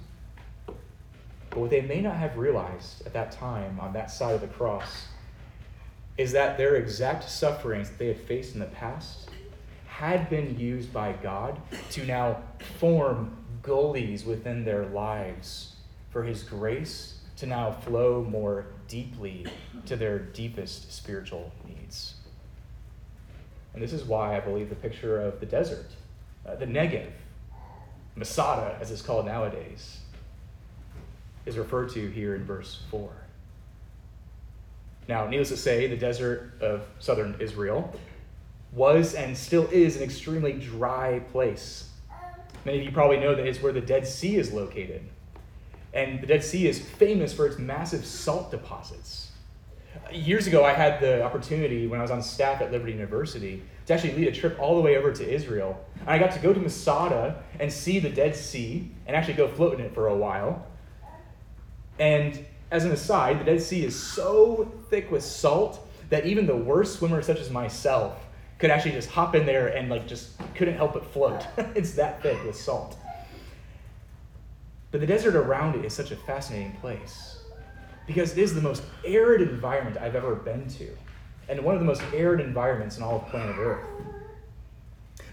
But 0.66 1.58
what 1.58 1.70
they 1.70 1.80
may 1.80 2.00
not 2.00 2.16
have 2.16 2.36
realized 2.36 3.06
at 3.06 3.12
that 3.12 3.30
time 3.32 3.78
on 3.80 3.92
that 3.92 4.10
side 4.10 4.34
of 4.34 4.40
the 4.40 4.48
cross 4.48 5.06
is 6.18 6.32
that 6.32 6.58
their 6.58 6.76
exact 6.76 7.28
sufferings 7.28 7.88
that 7.88 7.98
they 7.98 8.08
had 8.08 8.20
faced 8.20 8.54
in 8.54 8.60
the 8.60 8.66
past 8.66 9.30
had 9.86 10.28
been 10.28 10.58
used 10.58 10.92
by 10.92 11.12
God 11.12 11.58
to 11.90 12.04
now 12.04 12.42
form 12.78 13.36
gullies 13.62 14.24
within 14.24 14.64
their 14.64 14.86
lives 14.86 15.76
for 16.10 16.24
His 16.24 16.42
grace 16.42 17.20
to 17.36 17.46
now 17.46 17.70
flow 17.70 18.22
more 18.22 18.66
deeply 18.88 19.46
to 19.86 19.96
their 19.96 20.18
deepest 20.18 20.92
spiritual 20.92 21.52
needs. 21.66 22.14
And 23.74 23.82
this 23.82 23.92
is 23.92 24.04
why 24.04 24.36
I 24.36 24.40
believe 24.40 24.68
the 24.68 24.74
picture 24.74 25.20
of 25.20 25.38
the 25.40 25.46
desert, 25.46 25.86
uh, 26.46 26.54
the 26.54 26.66
Negev, 26.66 27.10
Masada, 28.14 28.78
as 28.80 28.90
it's 28.90 29.02
called 29.02 29.26
nowadays, 29.26 29.98
is 31.44 31.58
referred 31.58 31.90
to 31.90 32.08
here 32.10 32.34
in 32.34 32.44
verse 32.44 32.82
4. 32.90 33.10
Now, 35.08 35.26
needless 35.26 35.50
to 35.50 35.56
say, 35.56 35.86
the 35.86 35.96
desert 35.96 36.54
of 36.60 36.86
southern 36.98 37.36
Israel 37.38 37.94
was 38.72 39.14
and 39.14 39.36
still 39.36 39.68
is 39.68 39.96
an 39.96 40.02
extremely 40.02 40.54
dry 40.54 41.20
place. 41.30 41.90
Many 42.64 42.78
of 42.78 42.84
you 42.84 42.90
probably 42.90 43.18
know 43.18 43.34
that 43.34 43.46
it's 43.46 43.62
where 43.62 43.72
the 43.72 43.80
Dead 43.80 44.06
Sea 44.06 44.36
is 44.36 44.52
located. 44.52 45.02
And 45.96 46.20
the 46.20 46.26
Dead 46.26 46.44
Sea 46.44 46.68
is 46.68 46.78
famous 46.78 47.32
for 47.32 47.46
its 47.46 47.58
massive 47.58 48.04
salt 48.04 48.50
deposits. 48.50 49.30
Years 50.12 50.46
ago, 50.46 50.62
I 50.62 50.74
had 50.74 51.00
the 51.00 51.22
opportunity 51.22 51.86
when 51.86 52.00
I 52.00 52.02
was 52.02 52.10
on 52.10 52.22
staff 52.22 52.60
at 52.60 52.70
Liberty 52.70 52.92
University 52.92 53.62
to 53.86 53.94
actually 53.94 54.12
lead 54.12 54.28
a 54.28 54.32
trip 54.32 54.58
all 54.60 54.76
the 54.76 54.82
way 54.82 54.98
over 54.98 55.10
to 55.10 55.26
Israel. 55.26 55.82
And 56.00 56.10
I 56.10 56.18
got 56.18 56.32
to 56.32 56.38
go 56.38 56.52
to 56.52 56.60
Masada 56.60 57.42
and 57.58 57.72
see 57.72 57.98
the 57.98 58.10
Dead 58.10 58.36
Sea 58.36 58.90
and 59.06 59.16
actually 59.16 59.34
go 59.34 59.48
float 59.48 59.80
in 59.80 59.80
it 59.80 59.94
for 59.94 60.08
a 60.08 60.14
while. 60.14 60.66
And 61.98 62.44
as 62.70 62.84
an 62.84 62.92
aside, 62.92 63.40
the 63.40 63.44
Dead 63.44 63.62
Sea 63.62 63.86
is 63.86 63.98
so 63.98 64.70
thick 64.90 65.10
with 65.10 65.22
salt 65.22 65.88
that 66.10 66.26
even 66.26 66.46
the 66.46 66.56
worst 66.56 66.98
swimmer, 66.98 67.22
such 67.22 67.40
as 67.40 67.48
myself, 67.48 68.26
could 68.58 68.70
actually 68.70 68.92
just 68.92 69.08
hop 69.08 69.34
in 69.34 69.46
there 69.46 69.68
and 69.68 69.88
like 69.88 70.06
just 70.06 70.32
couldn't 70.56 70.76
help 70.76 70.92
but 70.92 71.06
float. 71.06 71.46
it's 71.74 71.92
that 71.92 72.22
thick 72.22 72.44
with 72.44 72.54
salt. 72.54 72.98
But 74.90 75.00
the 75.00 75.06
desert 75.06 75.34
around 75.34 75.76
it 75.76 75.84
is 75.84 75.92
such 75.92 76.10
a 76.10 76.16
fascinating 76.16 76.72
place 76.80 77.38
because 78.06 78.32
it 78.32 78.38
is 78.38 78.54
the 78.54 78.60
most 78.60 78.82
arid 79.04 79.42
environment 79.42 79.96
I've 79.96 80.14
ever 80.14 80.36
been 80.36 80.68
to, 80.70 80.88
and 81.48 81.62
one 81.62 81.74
of 81.74 81.80
the 81.80 81.86
most 81.86 82.02
arid 82.14 82.40
environments 82.40 82.96
in 82.96 83.02
all 83.02 83.16
of 83.16 83.26
planet 83.28 83.56
Earth. 83.58 83.86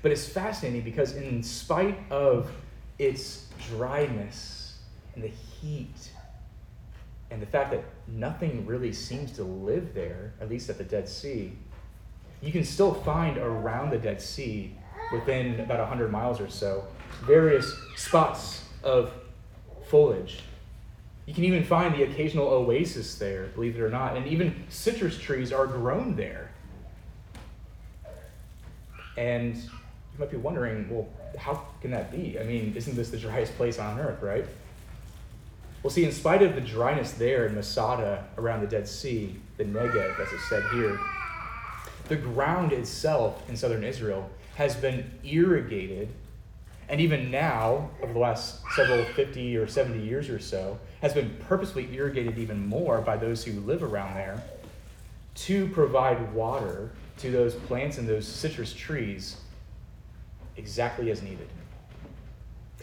But 0.02 0.12
it's 0.12 0.28
fascinating 0.28 0.82
because, 0.82 1.16
in 1.16 1.44
spite 1.44 1.98
of 2.12 2.52
its 3.00 3.48
dryness 3.70 4.80
and 5.16 5.24
the 5.24 5.30
heat 5.30 6.12
and 7.32 7.42
the 7.42 7.46
fact 7.46 7.72
that 7.72 7.84
nothing 8.08 8.66
really 8.66 8.92
seems 8.92 9.32
to 9.34 9.44
live 9.44 9.94
there, 9.94 10.34
at 10.42 10.50
least 10.50 10.70
at 10.70 10.78
the 10.78 10.84
Dead 10.84 11.08
Sea, 11.08 11.54
you 12.42 12.52
can 12.52 12.64
still 12.64 12.94
find 12.94 13.38
around 13.38 13.92
the 13.92 13.98
Dead 13.98 14.22
Sea, 14.22 14.76
within 15.12 15.60
about 15.60 15.80
100 15.80 16.12
miles 16.12 16.42
or 16.42 16.50
so, 16.50 16.86
various 17.26 17.74
spots 17.96 18.66
of 18.84 19.14
foliage. 19.86 20.40
You 21.26 21.34
can 21.34 21.46
even 21.46 21.64
find 21.64 21.96
the 21.96 22.04
occasional 22.04 22.48
oasis 22.48 23.16
there, 23.16 23.46
believe 23.48 23.76
it 23.76 23.82
or 23.82 23.90
not, 23.90 24.18
and 24.18 24.28
even 24.28 24.66
citrus 24.70 25.18
trees 25.18 25.54
are 25.54 25.68
grown 25.68 26.16
there. 26.16 26.52
And 29.18 29.56
you 29.56 30.20
might 30.20 30.32
be 30.32 30.38
wondering, 30.38 30.90
well, 30.90 31.08
how 31.38 31.66
can 31.82 31.92
that 31.92 32.12
be? 32.12 32.38
I 32.40 32.44
mean, 32.44 32.74
isn't 32.76 32.96
this 32.96 33.10
the 33.10 33.18
driest 33.18 33.56
place 33.56 33.80
on 33.80 34.00
earth, 34.00 34.22
right? 34.22 34.46
Well, 35.82 35.92
see, 35.92 36.06
in 36.06 36.12
spite 36.12 36.42
of 36.42 36.56
the 36.56 36.62
dryness 36.62 37.12
there 37.14 37.46
in 37.46 37.56
Masada 37.56 38.26
around 38.38 38.62
the 38.62 38.68
Dead 38.68 38.88
Sea, 38.88 39.36
the 39.58 39.66
Negev, 39.66 40.20
as 40.20 40.32
it's 40.32 40.50
said 40.50 40.64
here, 40.74 41.00
the 42.08 42.16
ground 42.16 42.72
itself 42.72 43.48
in 43.50 43.58
southern 43.58 43.84
Israel 43.84 44.30
has 44.56 44.76
been 44.76 45.10
irrigated, 45.24 46.10
and 46.94 47.02
even 47.02 47.32
now, 47.32 47.90
over 48.04 48.14
the 48.14 48.20
last 48.20 48.62
several 48.76 49.04
50 49.04 49.58
or 49.58 49.66
70 49.66 50.00
years 50.06 50.30
or 50.30 50.38
so, 50.38 50.80
has 51.02 51.12
been 51.12 51.36
purposely 51.48 51.92
irrigated 51.92 52.38
even 52.38 52.68
more 52.68 53.02
by 53.02 53.18
those 53.18 53.44
who 53.44 53.60
live 53.62 53.82
around 53.82 54.14
there 54.14 54.44
to 55.34 55.68
provide 55.70 56.32
water 56.36 56.92
to 57.18 57.32
those 57.32 57.56
plants 57.56 57.98
and 57.98 58.08
those 58.08 58.28
citrus 58.28 58.76
trees 58.76 59.38
exactly 60.56 61.10
as 61.10 61.24
needed. 61.24 61.50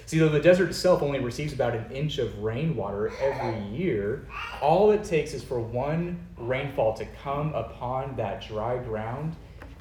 See, 0.07 0.19
though 0.19 0.29
the 0.29 0.41
desert 0.41 0.71
itself 0.71 1.03
only 1.03 1.21
receives 1.21 1.53
about 1.53 1.77
an 1.77 1.89
inch 1.93 2.19
of 2.19 2.37
rainwater 2.41 3.13
every 3.21 3.65
year, 3.69 4.27
all 4.61 4.91
it 4.91 5.05
takes 5.05 5.35
is 5.35 5.45
for 5.45 5.61
one 5.61 6.19
rainfall 6.37 6.95
to 6.95 7.07
come 7.23 7.55
upon 7.55 8.17
that 8.17 8.45
dry 8.45 8.77
ground 8.79 9.37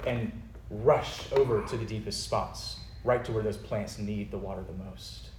and 0.05 0.31
rush 0.69 1.31
over 1.31 1.63
to 1.63 1.77
the 1.77 1.85
deepest 1.85 2.25
spots, 2.25 2.75
right 3.09 3.25
to 3.25 3.31
where 3.31 3.43
those 3.43 3.57
plants 3.57 3.97
need 3.97 4.31
the 4.31 4.37
water 4.37 4.63
the 4.63 4.83
most, 4.85 5.29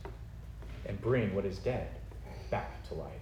and 0.87 1.01
bring 1.01 1.35
what 1.35 1.45
is 1.45 1.59
dead 1.59 1.89
back 2.51 2.87
to 2.89 2.95
life. 2.95 3.13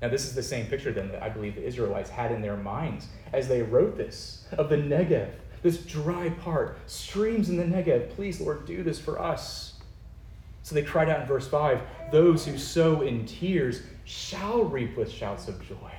Now, 0.00 0.08
this 0.08 0.24
is 0.26 0.34
the 0.34 0.42
same 0.42 0.66
picture 0.66 0.92
then 0.92 1.08
that 1.08 1.22
I 1.22 1.28
believe 1.28 1.56
the 1.56 1.64
Israelites 1.64 2.08
had 2.08 2.30
in 2.30 2.40
their 2.40 2.56
minds 2.56 3.08
as 3.32 3.48
they 3.48 3.62
wrote 3.62 3.96
this 3.96 4.46
of 4.52 4.68
the 4.68 4.76
Negev 4.76 5.30
this 5.62 5.78
dry 5.78 6.30
part, 6.30 6.78
streams 6.86 7.48
in 7.48 7.56
the 7.56 7.64
Negev. 7.64 8.10
Please, 8.10 8.40
Lord, 8.40 8.66
do 8.66 8.84
this 8.84 9.00
for 9.00 9.20
us. 9.20 9.74
So 10.62 10.76
they 10.76 10.82
cried 10.82 11.08
out 11.08 11.22
in 11.22 11.26
verse 11.26 11.48
5 11.48 11.80
Those 12.12 12.46
who 12.46 12.56
sow 12.56 13.00
in 13.00 13.26
tears 13.26 13.82
shall 14.04 14.62
reap 14.62 14.96
with 14.96 15.10
shouts 15.10 15.48
of 15.48 15.60
joy. 15.66 15.90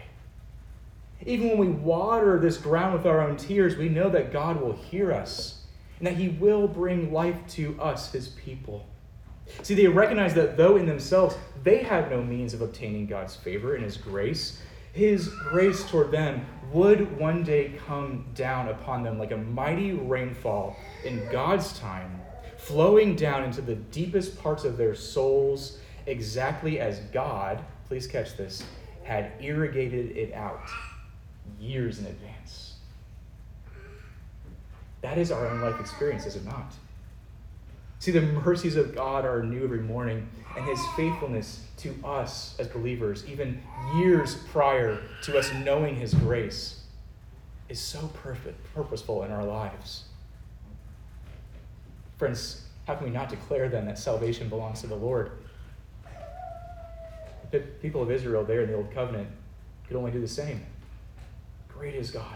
Even 1.26 1.50
when 1.50 1.58
we 1.58 1.68
water 1.68 2.40
this 2.40 2.58
ground 2.58 2.94
with 2.94 3.06
our 3.06 3.20
own 3.20 3.36
tears, 3.36 3.76
we 3.76 3.90
know 3.90 4.10
that 4.10 4.32
God 4.32 4.62
will 4.62 4.74
hear 4.74 5.12
us 5.12 5.57
and 5.98 6.08
that 6.08 6.16
He 6.16 6.30
will 6.30 6.68
bring 6.68 7.12
life 7.12 7.38
to 7.50 7.80
us, 7.80 8.12
His 8.12 8.30
people. 8.30 8.88
See, 9.64 9.76
they 9.76 9.88
recognize 9.88 10.34
that 10.34 10.58
though 10.58 10.78
in 10.78 10.86
themselves 10.86 11.36
they 11.64 11.78
had 11.78 12.10
no 12.10 12.22
means 12.22 12.54
of 12.54 12.62
obtaining 12.62 13.08
God's 13.08 13.36
favor 13.36 13.76
and 13.76 13.84
His 13.84 13.98
grace, 13.98 14.62
His 14.94 15.28
grace 15.28 15.90
toward 15.90 16.12
them 16.12 16.46
would 16.72 17.18
one 17.18 17.44
day 17.44 17.74
come 17.86 18.26
down 18.36 18.68
upon 18.70 19.04
them 19.04 19.18
like 19.18 19.32
a 19.32 19.38
mighty 19.38 19.94
rainfall 19.94 20.76
in 21.06 21.28
God's 21.32 21.78
time, 21.80 22.22
flowing 22.58 23.16
down 23.16 23.44
into 23.44 23.62
the 23.62 23.76
deepest 23.76 24.38
parts 24.42 24.66
of 24.66 24.78
their 24.78 24.96
souls, 24.96 25.80
exactly 26.08 26.80
as 26.80 27.00
God, 27.14 27.64
please 27.88 28.08
catch 28.08 28.36
this, 28.36 28.64
had 29.04 29.32
irrigated 29.40 30.18
it 30.18 30.34
out 30.34 30.70
years 31.60 32.00
in 32.00 32.06
advance. 32.08 32.77
That 35.02 35.18
is 35.18 35.32
our 35.32 35.48
own 35.48 35.62
life 35.62 35.80
experience, 35.80 36.26
is 36.26 36.36
it 36.36 36.46
not? 36.46 36.74
See, 38.00 38.12
the 38.12 38.22
mercies 38.22 38.76
of 38.76 38.94
God 38.94 39.26
are 39.26 39.44
new 39.44 39.64
every 39.64 39.82
morning, 39.82 40.28
and 40.56 40.66
his 40.66 40.80
faithfulness 40.96 41.64
to 41.78 41.96
us 42.04 42.56
as 42.60 42.68
believers, 42.68 43.24
even 43.28 43.62
years 43.96 44.36
prior 44.52 45.00
to 45.24 45.38
us 45.38 45.52
knowing 45.54 45.96
his 45.96 46.14
grace, 46.14 46.84
is 47.70 47.80
so 47.80 48.10
perfect, 48.24 48.58
purposeful 48.74 49.24
in 49.24 49.32
our 49.32 49.44
lives. 49.44 50.04
Friends, 52.18 52.64
how 52.86 52.96
can 52.96 53.06
we 53.06 53.12
not 53.12 53.30
declare 53.30 53.68
then 53.68 53.86
that 53.86 54.00
salvation 54.00 54.48
belongs 54.48 54.82
to 54.82 54.88
the 54.88 54.96
Lord? 54.96 55.32
The 57.52 57.60
people 57.60 58.02
of 58.02 58.12
Israel 58.12 58.44
there 58.44 58.62
in 58.62 58.70
the 58.70 58.76
Old 58.76 58.92
Covenant 58.94 59.30
could 59.88 59.98
only 59.98 60.12
do 60.12 60.20
the 60.20 60.28
same. 60.28 60.66
Great 61.68 61.96
is 61.96 62.12
God. 62.12 62.36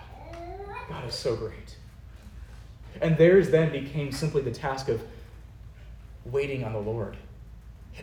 God 0.89 1.07
is 1.07 1.15
so 1.15 1.35
great. 1.35 1.77
And 2.99 3.17
theirs 3.17 3.49
then 3.49 3.71
became 3.71 4.11
simply 4.11 4.41
the 4.41 4.51
task 4.51 4.89
of 4.89 5.01
waiting 6.25 6.63
on 6.63 6.73
the 6.73 6.79
Lord. 6.79 7.17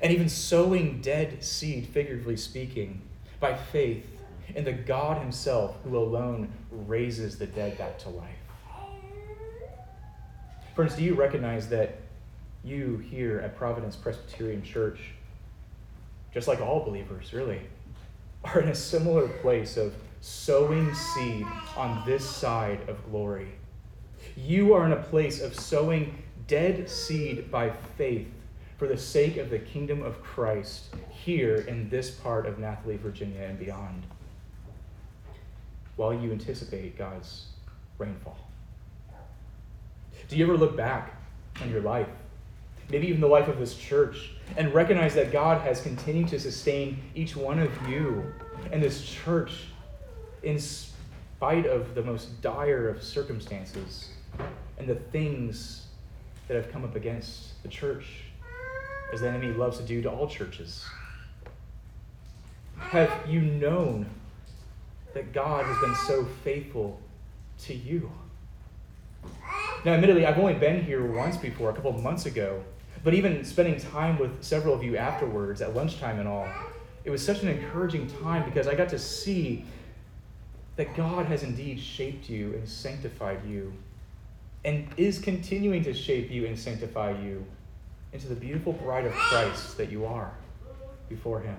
And 0.02 0.12
even 0.12 0.28
sowing 0.28 1.00
dead 1.00 1.42
seed, 1.42 1.88
figuratively 1.88 2.36
speaking, 2.36 3.02
by 3.40 3.54
faith 3.54 4.04
in 4.54 4.64
the 4.64 4.72
God 4.72 5.20
Himself 5.20 5.76
who 5.84 5.96
alone 5.96 6.50
raises 6.70 7.38
the 7.38 7.46
dead 7.46 7.76
back 7.78 7.98
to 8.00 8.08
life. 8.08 8.34
Friends, 10.74 10.94
do 10.94 11.02
you 11.02 11.14
recognize 11.14 11.68
that 11.70 11.98
you 12.64 12.98
here 12.98 13.40
at 13.40 13.56
Providence 13.56 13.96
Presbyterian 13.96 14.62
Church, 14.62 15.00
just 16.32 16.46
like 16.46 16.60
all 16.60 16.84
believers, 16.84 17.32
really, 17.32 17.60
are 18.44 18.60
in 18.60 18.68
a 18.68 18.74
similar 18.74 19.26
place 19.26 19.76
of 19.76 19.94
sowing 20.20 20.92
seed 20.94 21.46
on 21.76 22.02
this 22.06 22.28
side 22.28 22.80
of 22.88 23.04
glory? 23.10 23.48
You 24.44 24.72
are 24.74 24.86
in 24.86 24.92
a 24.92 25.02
place 25.02 25.42
of 25.42 25.52
sowing 25.52 26.22
dead 26.46 26.88
seed 26.88 27.50
by 27.50 27.70
faith 27.96 28.28
for 28.76 28.86
the 28.86 28.96
sake 28.96 29.36
of 29.36 29.50
the 29.50 29.58
kingdom 29.58 30.00
of 30.02 30.22
Christ 30.22 30.94
here 31.10 31.56
in 31.56 31.90
this 31.90 32.12
part 32.12 32.46
of 32.46 32.60
Nathalie, 32.60 32.98
Virginia, 32.98 33.42
and 33.42 33.58
beyond, 33.58 34.04
while 35.96 36.14
you 36.14 36.30
anticipate 36.30 36.96
God's 36.96 37.46
rainfall. 37.98 38.38
Do 40.28 40.36
you 40.36 40.44
ever 40.44 40.56
look 40.56 40.76
back 40.76 41.16
on 41.60 41.68
your 41.68 41.82
life, 41.82 42.08
maybe 42.90 43.08
even 43.08 43.20
the 43.20 43.26
life 43.26 43.48
of 43.48 43.58
this 43.58 43.74
church, 43.74 44.30
and 44.56 44.72
recognize 44.72 45.14
that 45.14 45.32
God 45.32 45.60
has 45.62 45.80
continued 45.80 46.28
to 46.28 46.38
sustain 46.38 47.02
each 47.16 47.34
one 47.34 47.58
of 47.58 47.72
you 47.88 48.32
and 48.70 48.80
this 48.80 49.04
church 49.04 49.64
in 50.44 50.60
spite 50.60 51.66
of 51.66 51.96
the 51.96 52.02
most 52.02 52.40
dire 52.40 52.88
of 52.88 53.02
circumstances? 53.02 54.10
And 54.78 54.86
the 54.86 54.94
things 54.94 55.86
that 56.46 56.54
have 56.54 56.72
come 56.72 56.84
up 56.84 56.96
against 56.96 57.62
the 57.62 57.68
church, 57.68 58.24
as 59.12 59.20
the 59.20 59.28
enemy 59.28 59.48
loves 59.48 59.78
to 59.78 59.84
do 59.84 60.02
to 60.02 60.10
all 60.10 60.26
churches? 60.26 60.84
Have 62.78 63.12
you 63.28 63.40
known 63.40 64.08
that 65.14 65.32
God 65.32 65.64
has 65.64 65.78
been 65.78 65.94
so 66.06 66.24
faithful 66.44 67.00
to 67.60 67.74
you? 67.74 68.10
Now, 69.84 69.92
admittedly, 69.92 70.26
I've 70.26 70.38
only 70.38 70.54
been 70.54 70.82
here 70.82 71.04
once 71.04 71.36
before, 71.36 71.70
a 71.70 71.72
couple 71.72 71.94
of 71.94 72.02
months 72.02 72.26
ago, 72.26 72.62
but 73.04 73.14
even 73.14 73.44
spending 73.44 73.78
time 73.78 74.18
with 74.18 74.42
several 74.42 74.74
of 74.74 74.82
you 74.82 74.96
afterwards 74.96 75.60
at 75.62 75.74
lunchtime 75.74 76.18
and 76.18 76.28
all, 76.28 76.48
it 77.04 77.10
was 77.10 77.24
such 77.24 77.42
an 77.42 77.48
encouraging 77.48 78.06
time 78.22 78.44
because 78.44 78.66
I 78.66 78.74
got 78.74 78.88
to 78.90 78.98
see 78.98 79.64
that 80.76 80.94
God 80.96 81.26
has 81.26 81.42
indeed 81.42 81.80
shaped 81.80 82.28
you 82.28 82.54
and 82.54 82.68
sanctified 82.68 83.40
you 83.46 83.72
and 84.64 84.88
is 84.96 85.18
continuing 85.18 85.84
to 85.84 85.94
shape 85.94 86.30
you 86.30 86.46
and 86.46 86.58
sanctify 86.58 87.10
you 87.10 87.44
into 88.12 88.26
the 88.26 88.34
beautiful 88.34 88.72
bride 88.72 89.04
of 89.04 89.12
Christ 89.12 89.76
that 89.76 89.90
you 89.90 90.04
are 90.04 90.32
before 91.08 91.40
Him. 91.40 91.56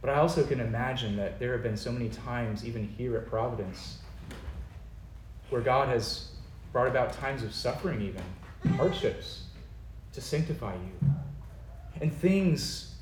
But 0.00 0.10
I 0.10 0.20
also 0.20 0.44
can 0.44 0.60
imagine 0.60 1.16
that 1.16 1.40
there 1.40 1.52
have 1.52 1.62
been 1.62 1.76
so 1.76 1.90
many 1.90 2.08
times, 2.08 2.64
even 2.64 2.86
here 2.86 3.16
at 3.16 3.26
Providence, 3.26 3.98
where 5.50 5.60
God 5.60 5.88
has 5.88 6.30
brought 6.72 6.86
about 6.86 7.12
times 7.12 7.42
of 7.42 7.52
suffering, 7.52 8.00
even 8.02 8.22
hardships, 8.76 9.44
to 10.12 10.20
sanctify 10.20 10.74
you. 10.74 11.10
And 12.00 12.12
things 12.12 12.94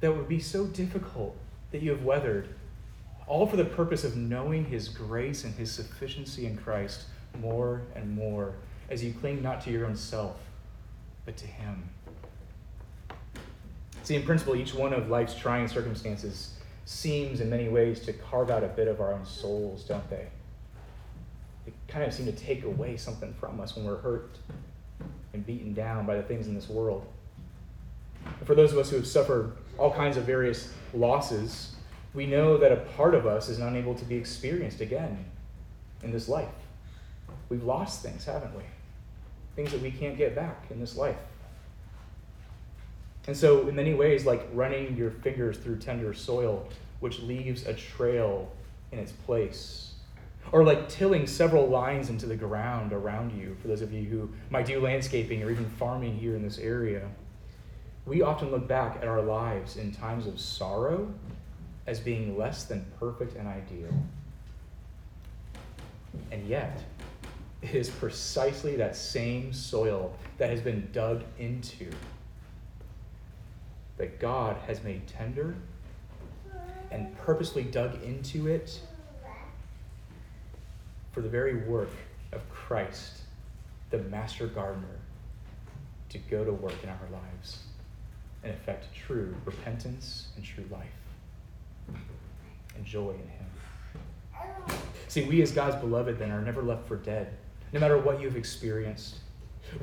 that 0.00 0.16
would 0.16 0.28
be 0.28 0.40
so 0.40 0.66
difficult 0.66 1.36
that 1.70 1.82
you 1.82 1.90
have 1.90 2.02
weathered, 2.02 2.48
all 3.26 3.46
for 3.46 3.56
the 3.56 3.64
purpose 3.64 4.04
of 4.04 4.16
knowing 4.16 4.64
His 4.64 4.88
grace 4.88 5.44
and 5.44 5.54
His 5.54 5.70
sufficiency 5.70 6.46
in 6.46 6.56
Christ 6.56 7.04
more 7.40 7.82
and 7.94 8.14
more 8.14 8.54
as 8.90 9.02
you 9.02 9.12
cling 9.12 9.42
not 9.42 9.60
to 9.62 9.70
your 9.70 9.86
own 9.86 9.96
self, 9.96 10.36
but 11.24 11.36
to 11.36 11.46
Him. 11.46 11.88
See, 14.02 14.14
in 14.14 14.22
principle, 14.22 14.56
each 14.56 14.72
one 14.72 14.94
of 14.94 15.10
life's 15.10 15.34
trying 15.34 15.68
circumstances 15.68 16.54
seems 16.86 17.40
in 17.40 17.50
many 17.50 17.68
ways 17.68 18.00
to 18.00 18.12
carve 18.14 18.50
out 18.50 18.64
a 18.64 18.68
bit 18.68 18.88
of 18.88 19.00
our 19.00 19.12
own 19.12 19.26
souls, 19.26 19.84
don't 19.84 20.08
they? 20.08 20.26
They 21.66 21.72
kind 21.86 22.04
of 22.04 22.14
seem 22.14 22.24
to 22.26 22.32
take 22.32 22.64
away 22.64 22.96
something 22.96 23.34
from 23.34 23.60
us 23.60 23.76
when 23.76 23.84
we're 23.84 23.98
hurt 23.98 24.38
and 25.34 25.44
beaten 25.44 25.74
down 25.74 26.06
by 26.06 26.16
the 26.16 26.22
things 26.22 26.46
in 26.46 26.54
this 26.54 26.68
world. 26.70 27.06
And 28.24 28.46
for 28.46 28.54
those 28.54 28.72
of 28.72 28.78
us 28.78 28.88
who 28.88 28.96
have 28.96 29.06
suffered 29.06 29.52
all 29.76 29.92
kinds 29.92 30.16
of 30.16 30.24
various 30.24 30.72
losses, 30.94 31.76
we 32.14 32.24
know 32.24 32.56
that 32.56 32.72
a 32.72 32.76
part 32.76 33.14
of 33.14 33.26
us 33.26 33.50
is 33.50 33.58
unable 33.58 33.94
to 33.94 34.04
be 34.06 34.16
experienced 34.16 34.80
again 34.80 35.26
in 36.02 36.10
this 36.10 36.28
life. 36.28 36.48
We've 37.48 37.64
lost 37.64 38.02
things, 38.02 38.24
haven't 38.24 38.54
we? 38.54 38.62
Things 39.56 39.72
that 39.72 39.80
we 39.80 39.90
can't 39.90 40.16
get 40.16 40.34
back 40.34 40.66
in 40.70 40.80
this 40.80 40.96
life. 40.96 41.16
And 43.26 43.36
so, 43.36 43.68
in 43.68 43.74
many 43.74 43.94
ways, 43.94 44.24
like 44.24 44.48
running 44.52 44.96
your 44.96 45.10
fingers 45.10 45.58
through 45.58 45.78
tender 45.78 46.14
soil, 46.14 46.68
which 47.00 47.20
leaves 47.20 47.66
a 47.66 47.74
trail 47.74 48.50
in 48.90 48.98
its 48.98 49.12
place, 49.12 49.94
or 50.50 50.64
like 50.64 50.88
tilling 50.88 51.26
several 51.26 51.66
lines 51.66 52.08
into 52.08 52.26
the 52.26 52.36
ground 52.36 52.92
around 52.92 53.32
you, 53.38 53.56
for 53.60 53.68
those 53.68 53.82
of 53.82 53.92
you 53.92 54.04
who 54.04 54.30
might 54.50 54.66
do 54.66 54.80
landscaping 54.80 55.42
or 55.42 55.50
even 55.50 55.68
farming 55.70 56.16
here 56.16 56.36
in 56.36 56.42
this 56.42 56.58
area, 56.58 57.06
we 58.06 58.22
often 58.22 58.50
look 58.50 58.66
back 58.66 58.96
at 58.96 59.06
our 59.06 59.20
lives 59.20 59.76
in 59.76 59.92
times 59.92 60.26
of 60.26 60.40
sorrow 60.40 61.12
as 61.86 62.00
being 62.00 62.38
less 62.38 62.64
than 62.64 62.86
perfect 62.98 63.36
and 63.36 63.46
ideal. 63.46 63.92
And 66.30 66.46
yet, 66.48 66.82
it 67.62 67.74
is 67.74 67.90
precisely 67.90 68.76
that 68.76 68.96
same 68.96 69.52
soil 69.52 70.14
that 70.38 70.50
has 70.50 70.60
been 70.60 70.88
dug 70.92 71.24
into 71.38 71.90
that 73.96 74.20
God 74.20 74.56
has 74.66 74.82
made 74.84 75.06
tender 75.08 75.56
and 76.90 77.16
purposely 77.18 77.64
dug 77.64 78.00
into 78.02 78.46
it 78.46 78.80
for 81.12 81.20
the 81.20 81.28
very 81.28 81.56
work 81.64 81.90
of 82.32 82.48
Christ, 82.48 83.22
the 83.90 83.98
master 83.98 84.46
gardener, 84.46 84.86
to 86.10 86.18
go 86.18 86.44
to 86.44 86.52
work 86.52 86.74
in 86.82 86.88
our 86.88 87.08
lives 87.10 87.64
and 88.44 88.52
effect 88.52 88.86
true 88.94 89.34
repentance 89.44 90.28
and 90.36 90.44
true 90.44 90.64
life 90.70 90.86
and 92.76 92.84
joy 92.84 93.10
in 93.10 93.28
Him. 93.28 93.46
See, 95.08 95.24
we 95.24 95.42
as 95.42 95.50
God's 95.50 95.76
beloved 95.76 96.18
then 96.18 96.30
are 96.30 96.40
never 96.40 96.62
left 96.62 96.86
for 96.86 96.96
dead, 96.96 97.34
no 97.72 97.80
matter 97.80 97.98
what 97.98 98.20
you've 98.20 98.36
experienced. 98.36 99.16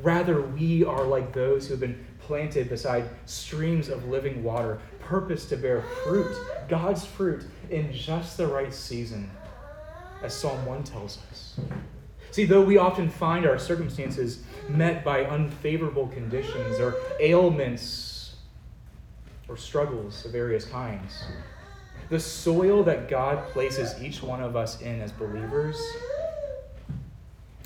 Rather, 0.02 0.42
we 0.42 0.84
are 0.84 1.04
like 1.04 1.34
those 1.34 1.68
who 1.68 1.74
have 1.74 1.80
been 1.80 2.06
planted 2.20 2.70
beside 2.70 3.08
streams 3.26 3.90
of 3.90 4.06
living 4.06 4.44
water, 4.44 4.80
purpose 5.00 5.46
to 5.46 5.58
bear 5.58 5.84
fruit, 6.04 6.36
God's 6.68 7.06
fruit, 7.06 7.46
in 7.70 7.94
just 7.94 8.38
the 8.38 8.48
right 8.48 8.74
season, 8.74 9.30
as 10.24 10.34
Psalm 10.34 10.66
1 10.66 10.84
tells 10.84 11.20
us. 11.30 11.60
See, 12.32 12.46
though 12.46 12.64
we 12.64 12.78
often 12.78 13.10
find 13.10 13.46
our 13.46 13.60
circumstances 13.60 14.44
met 14.68 15.06
by 15.06 15.24
unfavorable 15.26 16.08
conditions 16.08 16.80
or 16.80 16.96
ailments 17.20 18.36
or 19.48 19.56
struggles 19.56 20.26
of 20.26 20.32
various 20.32 20.66
kinds, 20.66 21.24
the 22.10 22.20
soil 22.20 22.84
that 22.84 23.08
God 23.08 23.48
places 23.50 24.02
each 24.02 24.22
one 24.22 24.42
of 24.42 24.56
us 24.56 24.82
in 24.82 25.00
as 25.02 25.12
believers 25.12 25.80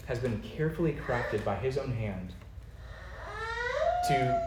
has 0.10 0.18
been 0.18 0.42
carefully 0.42 0.98
crafted 1.06 1.46
by 1.46 1.56
His 1.56 1.78
own 1.78 1.92
hand 1.92 2.34
to 4.08 4.42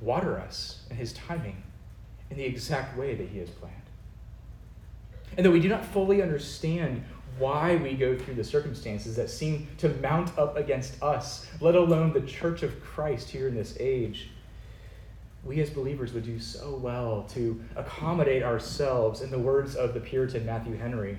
water 0.00 0.40
us 0.40 0.80
in 0.90 0.96
His 0.96 1.12
timing 1.12 1.62
in 2.30 2.36
the 2.36 2.44
exact 2.44 2.98
way 2.98 3.14
that 3.14 3.28
He 3.28 3.38
has 3.38 3.48
planned. 3.48 3.76
And 5.36 5.46
though 5.46 5.52
we 5.52 5.60
do 5.60 5.68
not 5.68 5.84
fully 5.84 6.20
understand 6.20 7.04
why 7.38 7.76
we 7.76 7.94
go 7.94 8.18
through 8.18 8.34
the 8.34 8.42
circumstances 8.42 9.14
that 9.14 9.30
seem 9.30 9.68
to 9.78 9.88
mount 10.00 10.36
up 10.36 10.56
against 10.56 11.00
us, 11.00 11.46
let 11.60 11.76
alone 11.76 12.12
the 12.12 12.22
church 12.22 12.64
of 12.64 12.82
Christ 12.82 13.30
here 13.30 13.46
in 13.46 13.54
this 13.54 13.76
age, 13.78 14.30
we 15.44 15.60
as 15.60 15.70
believers 15.70 16.12
would 16.12 16.24
do 16.24 16.40
so 16.40 16.74
well 16.74 17.24
to 17.34 17.62
accommodate 17.76 18.42
ourselves, 18.42 19.20
in 19.20 19.30
the 19.30 19.38
words 19.38 19.76
of 19.76 19.94
the 19.94 20.00
Puritan 20.00 20.44
Matthew 20.44 20.76
Henry, 20.76 21.18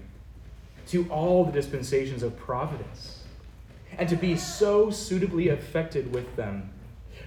to 0.88 1.10
all 1.10 1.46
the 1.46 1.52
dispensations 1.54 2.24
of 2.24 2.36
providence 2.36 3.24
and 3.98 4.08
to 4.10 4.16
be 4.16 4.36
so 4.38 4.90
suitably 4.90 5.50
affected 5.50 6.14
with 6.14 6.36
them. 6.36 6.70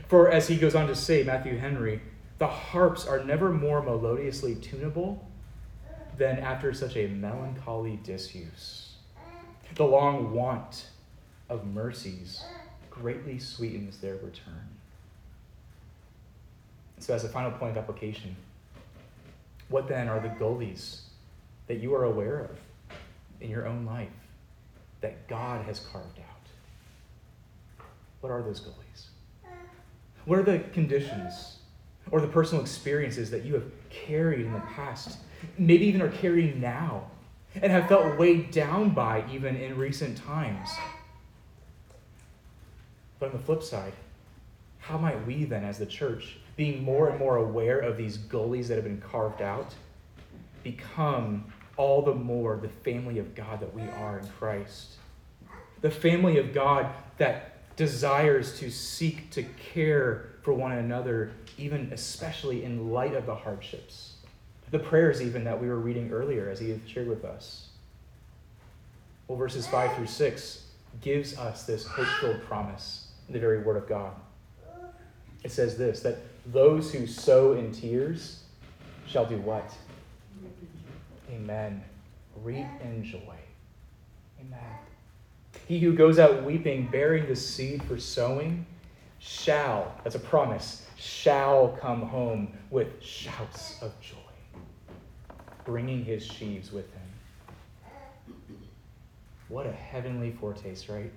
For 0.09 0.30
as 0.30 0.48
he 0.48 0.56
goes 0.56 0.74
on 0.74 0.87
to 0.87 0.94
say, 0.94 1.22
Matthew 1.22 1.59
Henry, 1.59 2.00
the 2.38 2.46
harps 2.46 3.06
are 3.06 3.22
never 3.24 3.50
more 3.50 3.83
melodiously 3.83 4.54
tunable 4.54 5.26
than 6.16 6.38
after 6.38 6.72
such 6.72 6.96
a 6.96 7.06
melancholy 7.09 7.98
disuse. 8.02 8.94
The 9.74 9.85
long 9.85 10.33
want 10.33 10.87
of 11.48 11.66
mercies 11.66 12.44
greatly 12.90 13.38
sweetens 13.38 13.98
their 13.98 14.14
return. 14.16 14.68
So, 16.98 17.14
as 17.14 17.24
a 17.24 17.28
final 17.28 17.50
point 17.52 17.72
of 17.72 17.78
application, 17.78 18.37
what 19.68 19.88
then 19.88 20.09
are 20.09 20.20
the 20.20 20.28
gullies 20.28 21.02
that 21.66 21.78
you 21.78 21.94
are 21.94 22.04
aware 22.04 22.40
of 22.40 22.50
in 23.40 23.48
your 23.48 23.66
own 23.66 23.87
life 23.87 24.09
that 25.00 25.28
God 25.28 25.64
has 25.64 25.80
carved 25.80 26.18
out? 26.18 26.39
What 28.20 28.30
are 28.30 28.42
those 28.42 28.61
gullies? 28.61 29.09
What 30.24 30.38
are 30.38 30.42
the 30.42 30.61
conditions 30.72 31.59
or 32.11 32.20
the 32.20 32.28
personal 32.28 32.62
experiences 32.62 33.30
that 33.30 33.44
you 33.44 33.54
have 33.54 33.70
carried 33.88 34.46
in 34.46 34.52
the 34.52 34.61
past, 34.61 35.18
maybe 35.59 35.87
even 35.87 36.02
are 36.02 36.11
carrying 36.11 36.61
now, 36.61 37.11
and 37.54 37.72
have 37.72 37.88
felt 37.88 38.18
weighed 38.18 38.50
down 38.50 38.90
by 38.90 39.25
even 39.31 39.56
in 39.56 39.77
recent 39.77 40.18
times? 40.18 40.68
But 43.18 43.27
on 43.27 43.33
the 43.33 43.42
flip 43.42 43.62
side, 43.62 43.92
how 44.79 44.98
might 44.98 45.27
we 45.27 45.44
then, 45.44 45.64
as 45.64 45.79
the 45.79 45.87
church, 45.87 46.38
being 46.56 46.83
more 46.83 47.08
and 47.08 47.18
more 47.18 47.37
aware 47.37 47.79
of 47.79 47.96
these 47.96 48.16
gullies 48.16 48.68
that 48.68 48.75
have 48.75 48.85
been 48.85 49.00
carved 49.00 49.42
out, 49.42 49.75
become 50.62 51.52
all 51.77 52.02
the 52.02 52.14
more 52.14 52.56
the 52.56 52.68
family 52.68 53.18
of 53.18 53.35
God 53.35 53.60
that 53.60 53.75
we 53.75 53.83
are 53.83 54.18
in 54.18 54.27
Christ? 54.27 54.96
The 55.81 55.90
family 55.90 56.38
of 56.38 56.52
God 56.52 56.87
that 57.18 57.50
desires 57.81 58.58
to 58.58 58.70
seek 58.70 59.31
to 59.31 59.42
care 59.42 60.28
for 60.42 60.52
one 60.52 60.72
another, 60.72 61.31
even 61.56 61.90
especially 61.94 62.62
in 62.62 62.90
light 62.92 63.14
of 63.14 63.24
the 63.24 63.35
hardships. 63.35 64.16
The 64.70 64.78
prayers, 64.78 65.22
even 65.22 65.44
that 65.44 65.58
we 65.58 65.66
were 65.66 65.78
reading 65.78 66.12
earlier, 66.12 66.50
as 66.50 66.60
he 66.60 66.78
shared 66.87 67.08
with 67.08 67.24
us. 67.24 67.70
Well, 69.26 69.38
verses 69.38 69.66
5 69.66 69.96
through 69.96 70.08
6 70.08 70.66
gives 71.00 71.38
us 71.38 71.64
this 71.64 71.87
hope 71.87 72.06
filled 72.20 72.42
promise 72.42 73.12
in 73.28 73.33
the 73.33 73.40
very 73.40 73.62
Word 73.62 73.78
of 73.78 73.88
God. 73.88 74.12
It 75.42 75.50
says 75.50 75.78
this 75.78 76.00
that 76.00 76.18
those 76.52 76.92
who 76.92 77.06
sow 77.06 77.54
in 77.54 77.72
tears 77.72 78.42
shall 79.06 79.24
do 79.24 79.38
what? 79.38 79.72
Amen. 81.33 81.83
Reap 82.42 82.66
in 82.85 83.02
joy. 83.02 83.38
Amen. 84.38 84.90
He 85.71 85.79
who 85.79 85.94
goes 85.94 86.18
out 86.18 86.42
weeping, 86.42 86.88
bearing 86.90 87.29
the 87.29 87.37
seed 87.37 87.85
for 87.85 87.96
sowing, 87.96 88.66
shall, 89.21 89.94
that's 90.02 90.16
a 90.16 90.18
promise, 90.18 90.85
shall 90.96 91.79
come 91.81 92.02
home 92.02 92.58
with 92.71 93.00
shouts 93.00 93.81
of 93.81 93.92
joy, 94.00 94.16
bringing 95.64 96.04
his 96.04 96.27
sheaves 96.27 96.73
with 96.73 96.92
him. 96.92 98.35
What 99.46 99.64
a 99.64 99.71
heavenly 99.71 100.33
foretaste, 100.40 100.88
right? 100.88 101.12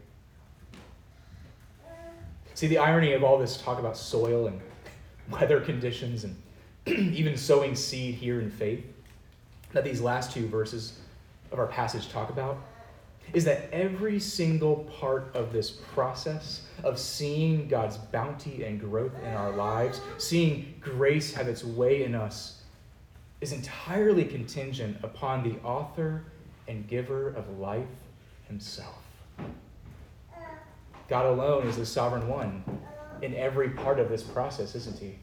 See, 2.53 2.67
the 2.67 2.77
irony 2.77 3.13
of 3.13 3.23
all 3.23 3.39
this 3.39 3.59
talk 3.59 3.79
about 3.79 3.97
soil 3.97 4.45
and 4.45 4.61
weather 5.31 5.61
conditions 5.61 6.25
and 6.25 6.39
even 6.85 7.37
sowing 7.37 7.73
seed 7.73 8.13
here 8.13 8.39
in 8.39 8.51
faith 8.51 8.85
that 9.71 9.83
these 9.83 9.99
last 9.99 10.31
two 10.31 10.47
verses 10.47 10.99
of 11.51 11.57
our 11.57 11.65
passage 11.65 12.07
talk 12.09 12.29
about 12.29 12.63
is 13.31 13.45
that 13.45 13.69
every 13.71 14.19
single 14.19 14.87
part 14.99 15.31
of 15.33 15.51
this 15.51 15.71
process 15.71 16.61
of 16.83 16.99
seeing 16.99 17.67
God's 17.67 17.97
bounty 17.97 18.63
and 18.63 18.79
growth 18.79 19.13
in 19.23 19.33
our 19.33 19.51
lives, 19.51 20.01
seeing 20.17 20.75
grace 20.81 21.33
have 21.33 21.47
its 21.47 21.63
way 21.63 22.03
in 22.03 22.13
us, 22.13 22.61
is 23.41 23.51
entirely 23.51 24.25
contingent 24.25 24.97
upon 25.03 25.43
the 25.43 25.59
author 25.63 26.23
and 26.67 26.87
giver 26.87 27.29
of 27.29 27.57
life 27.57 27.85
himself. 28.47 29.01
God 31.09 31.25
alone 31.25 31.67
is 31.67 31.77
the 31.77 31.85
sovereign 31.85 32.27
one 32.27 32.63
in 33.21 33.35
every 33.35 33.69
part 33.69 33.99
of 33.99 34.09
this 34.09 34.23
process, 34.23 34.75
isn't 34.75 34.99
he? 34.99 35.17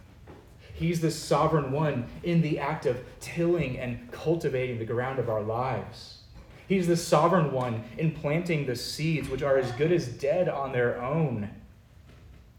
He's 0.75 1.01
the 1.01 1.11
sovereign 1.11 1.73
one 1.73 2.07
in 2.23 2.41
the 2.41 2.59
act 2.59 2.87
of 2.87 2.99
tilling 3.21 3.79
and 3.79 4.11
cultivating 4.11 4.79
the 4.79 4.85
ground 4.85 5.19
of 5.19 5.29
our 5.29 5.43
lives. 5.43 6.20
He's 6.71 6.87
the 6.87 6.97
sovereign 6.97 7.51
one 7.51 7.83
in 7.99 8.13
planting 8.13 8.65
the 8.65 8.77
seeds 8.77 9.29
which 9.29 9.43
are 9.43 9.59
as 9.59 9.73
good 9.73 9.91
as 9.91 10.07
dead 10.07 10.49
on 10.49 10.71
their 10.71 11.03
own. 11.03 11.51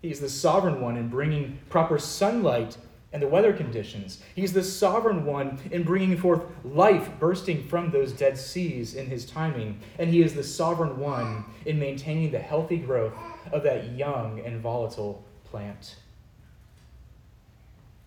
He's 0.02 0.20
the 0.20 0.28
sovereign 0.28 0.82
one 0.82 0.98
in 0.98 1.08
bringing 1.08 1.60
proper 1.70 1.98
sunlight 1.98 2.76
and 3.14 3.22
the 3.22 3.30
weather 3.30 3.54
conditions. 3.54 4.22
He's 4.36 4.52
the 4.52 4.66
sovereign 4.66 5.24
one 5.24 5.60
in 5.72 5.84
bringing 5.84 6.18
forth 6.18 6.42
life 6.66 7.10
bursting 7.22 7.64
from 7.64 7.90
those 7.90 8.12
dead 8.12 8.38
seas 8.38 8.96
in 8.96 9.06
his 9.06 9.26
timing. 9.26 9.80
And 9.98 10.10
he 10.10 10.22
is 10.22 10.34
the 10.34 10.44
sovereign 10.44 11.00
one 11.00 11.46
in 11.66 11.80
maintaining 11.80 12.32
the 12.32 12.40
healthy 12.40 12.80
growth 12.80 13.14
of 13.54 13.64
that 13.64 13.94
young 13.94 14.42
and 14.42 14.60
volatile 14.60 15.24
plant. 15.46 15.96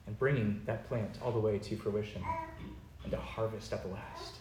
And 0.06 0.18
bringing 0.18 0.60
that 0.66 0.86
plant 0.86 1.18
all 1.24 1.32
the 1.32 1.38
way 1.38 1.58
to 1.60 1.76
fruition 1.76 2.22
and 3.04 3.10
to 3.10 3.18
harvest 3.18 3.72
at 3.72 3.82
the 3.82 3.88
last. 3.88 4.40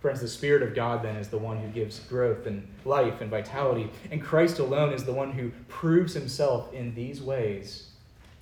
Friends, 0.00 0.20
the 0.20 0.28
Spirit 0.28 0.62
of 0.62 0.74
God 0.74 1.02
then 1.02 1.16
is 1.16 1.28
the 1.28 1.38
one 1.38 1.58
who 1.58 1.68
gives 1.68 1.98
growth 2.00 2.46
and 2.46 2.66
life 2.84 3.20
and 3.20 3.30
vitality, 3.30 3.90
and 4.10 4.22
Christ 4.22 4.60
alone 4.60 4.92
is 4.92 5.04
the 5.04 5.12
one 5.12 5.32
who 5.32 5.50
proves 5.66 6.14
himself 6.14 6.72
in 6.72 6.94
these 6.94 7.20
ways 7.20 7.88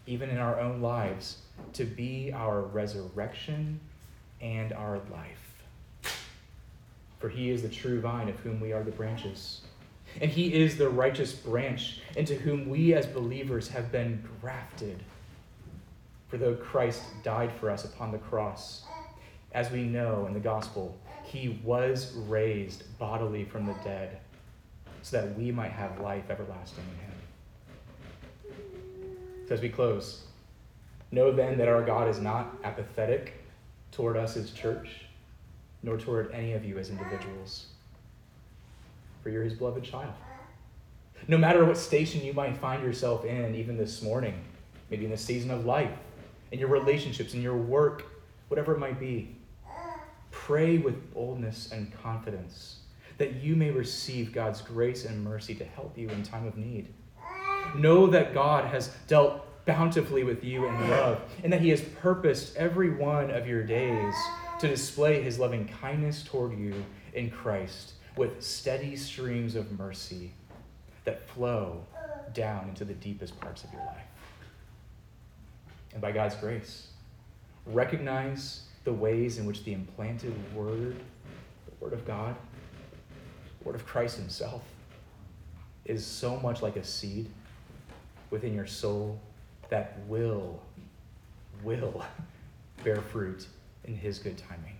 even 0.06 0.30
in 0.30 0.38
our 0.38 0.58
own 0.60 0.80
lives, 0.80 1.38
to 1.72 1.84
be 1.84 2.32
our 2.32 2.62
resurrection 2.62 3.80
and 4.40 4.72
our 4.72 5.00
life. 5.10 6.14
For 7.18 7.28
he 7.28 7.50
is 7.50 7.62
the 7.62 7.68
true 7.68 8.00
vine 8.00 8.28
of 8.28 8.38
whom 8.40 8.60
we 8.60 8.72
are 8.72 8.82
the 8.82 8.90
branches. 8.90 9.62
And 10.20 10.30
he 10.30 10.54
is 10.54 10.76
the 10.76 10.88
righteous 10.88 11.32
branch 11.32 12.00
into 12.16 12.34
whom 12.34 12.68
we 12.68 12.94
as 12.94 13.06
believers 13.06 13.68
have 13.68 13.90
been 13.90 14.22
grafted. 14.40 15.02
For 16.28 16.36
though 16.36 16.54
Christ 16.54 17.02
died 17.22 17.52
for 17.58 17.70
us 17.70 17.84
upon 17.84 18.12
the 18.12 18.18
cross, 18.18 18.84
as 19.52 19.70
we 19.70 19.84
know 19.84 20.26
in 20.26 20.34
the 20.34 20.40
gospel, 20.40 20.96
he 21.26 21.60
was 21.64 22.14
raised 22.28 22.84
bodily 22.98 23.44
from 23.44 23.66
the 23.66 23.74
dead 23.84 24.18
so 25.02 25.20
that 25.20 25.36
we 25.36 25.52
might 25.52 25.72
have 25.72 26.00
life 26.00 26.30
everlasting 26.30 26.84
in 26.92 26.98
him. 27.04 28.56
So 29.48 29.54
as 29.54 29.60
we 29.60 29.68
close, 29.68 30.22
know 31.12 31.30
then 31.32 31.58
that 31.58 31.68
our 31.68 31.82
God 31.84 32.08
is 32.08 32.18
not 32.18 32.56
apathetic 32.64 33.44
toward 33.92 34.16
us 34.16 34.36
as 34.36 34.50
church, 34.50 35.02
nor 35.82 35.96
toward 35.96 36.32
any 36.32 36.52
of 36.52 36.64
you 36.64 36.78
as 36.78 36.90
individuals. 36.90 37.66
For 39.22 39.30
you're 39.30 39.44
his 39.44 39.54
beloved 39.54 39.84
child. 39.84 40.12
No 41.28 41.38
matter 41.38 41.64
what 41.64 41.76
station 41.76 42.24
you 42.24 42.32
might 42.32 42.56
find 42.56 42.82
yourself 42.82 43.24
in, 43.24 43.54
even 43.54 43.76
this 43.76 44.02
morning, 44.02 44.34
maybe 44.90 45.04
in 45.04 45.10
the 45.10 45.16
season 45.16 45.50
of 45.50 45.64
life, 45.64 45.90
in 46.52 46.58
your 46.58 46.68
relationships, 46.68 47.34
in 47.34 47.42
your 47.42 47.56
work, 47.56 48.04
whatever 48.48 48.74
it 48.74 48.78
might 48.78 49.00
be, 49.00 49.35
pray 50.46 50.78
with 50.78 51.12
boldness 51.12 51.72
and 51.72 51.92
confidence 51.92 52.76
that 53.18 53.34
you 53.34 53.56
may 53.56 53.72
receive 53.72 54.32
God's 54.32 54.60
grace 54.60 55.04
and 55.04 55.24
mercy 55.24 55.56
to 55.56 55.64
help 55.64 55.98
you 55.98 56.08
in 56.10 56.22
time 56.22 56.46
of 56.46 56.56
need. 56.56 56.86
Know 57.74 58.06
that 58.06 58.32
God 58.32 58.66
has 58.66 58.92
dealt 59.08 59.42
bountifully 59.64 60.22
with 60.22 60.44
you 60.44 60.66
in 60.66 60.88
love, 60.88 61.20
and 61.42 61.52
that 61.52 61.60
He 61.60 61.70
has 61.70 61.80
purposed 61.80 62.54
every 62.54 62.90
one 62.90 63.32
of 63.32 63.48
your 63.48 63.64
days 63.64 64.14
to 64.60 64.68
display 64.68 65.20
His 65.20 65.40
loving 65.40 65.66
kindness 65.66 66.22
toward 66.22 66.56
you 66.56 66.84
in 67.14 67.28
Christ 67.28 67.94
with 68.16 68.40
steady 68.40 68.94
streams 68.94 69.56
of 69.56 69.76
mercy 69.76 70.30
that 71.04 71.28
flow 71.28 71.84
down 72.34 72.68
into 72.68 72.84
the 72.84 72.94
deepest 72.94 73.38
parts 73.40 73.64
of 73.64 73.72
your 73.72 73.82
life. 73.82 74.06
And 75.92 76.00
by 76.00 76.12
God's 76.12 76.36
grace, 76.36 76.86
recognize 77.66 78.65
the 78.86 78.92
ways 78.92 79.38
in 79.38 79.46
which 79.46 79.64
the 79.64 79.72
implanted 79.72 80.32
Word, 80.54 80.94
the 80.94 81.84
Word 81.84 81.92
of 81.92 82.06
God, 82.06 82.36
the 83.58 83.64
Word 83.64 83.74
of 83.74 83.84
Christ 83.84 84.16
Himself, 84.16 84.62
is 85.84 86.06
so 86.06 86.38
much 86.38 86.62
like 86.62 86.76
a 86.76 86.84
seed 86.84 87.28
within 88.30 88.54
your 88.54 88.66
soul 88.66 89.20
that 89.70 89.98
will, 90.06 90.62
will 91.64 92.04
bear 92.84 93.02
fruit 93.02 93.48
in 93.84 93.96
His 93.96 94.20
good 94.20 94.38
timing. 94.38 94.76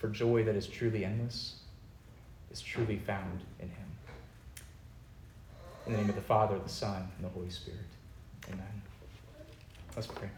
For 0.00 0.08
joy 0.08 0.42
that 0.42 0.56
is 0.56 0.66
truly 0.66 1.04
endless 1.04 1.54
is 2.50 2.60
truly 2.60 2.98
found 2.98 3.42
in 3.60 3.68
Him. 3.68 3.86
In 5.86 5.92
the 5.92 5.98
name 5.98 6.08
of 6.08 6.16
the 6.16 6.20
Father, 6.20 6.58
the 6.58 6.68
Son, 6.68 7.08
and 7.16 7.24
the 7.24 7.30
Holy 7.30 7.50
Spirit. 7.50 7.78
Amen. 8.48 8.82
Let's 9.94 10.08
pray. 10.08 10.28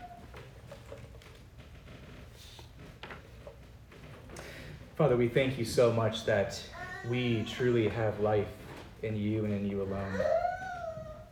Father, 4.97 5.16
we 5.16 5.26
thank 5.26 5.59
you 5.59 5.64
so 5.64 5.92
much 5.92 6.24
that 6.24 6.62
we 7.11 7.45
truly 7.49 7.88
have 7.88 8.20
life 8.20 8.47
in 9.03 9.16
you 9.16 9.45
and 9.45 9.53
in 9.53 9.66
you 9.66 9.82
alone. 9.82 10.20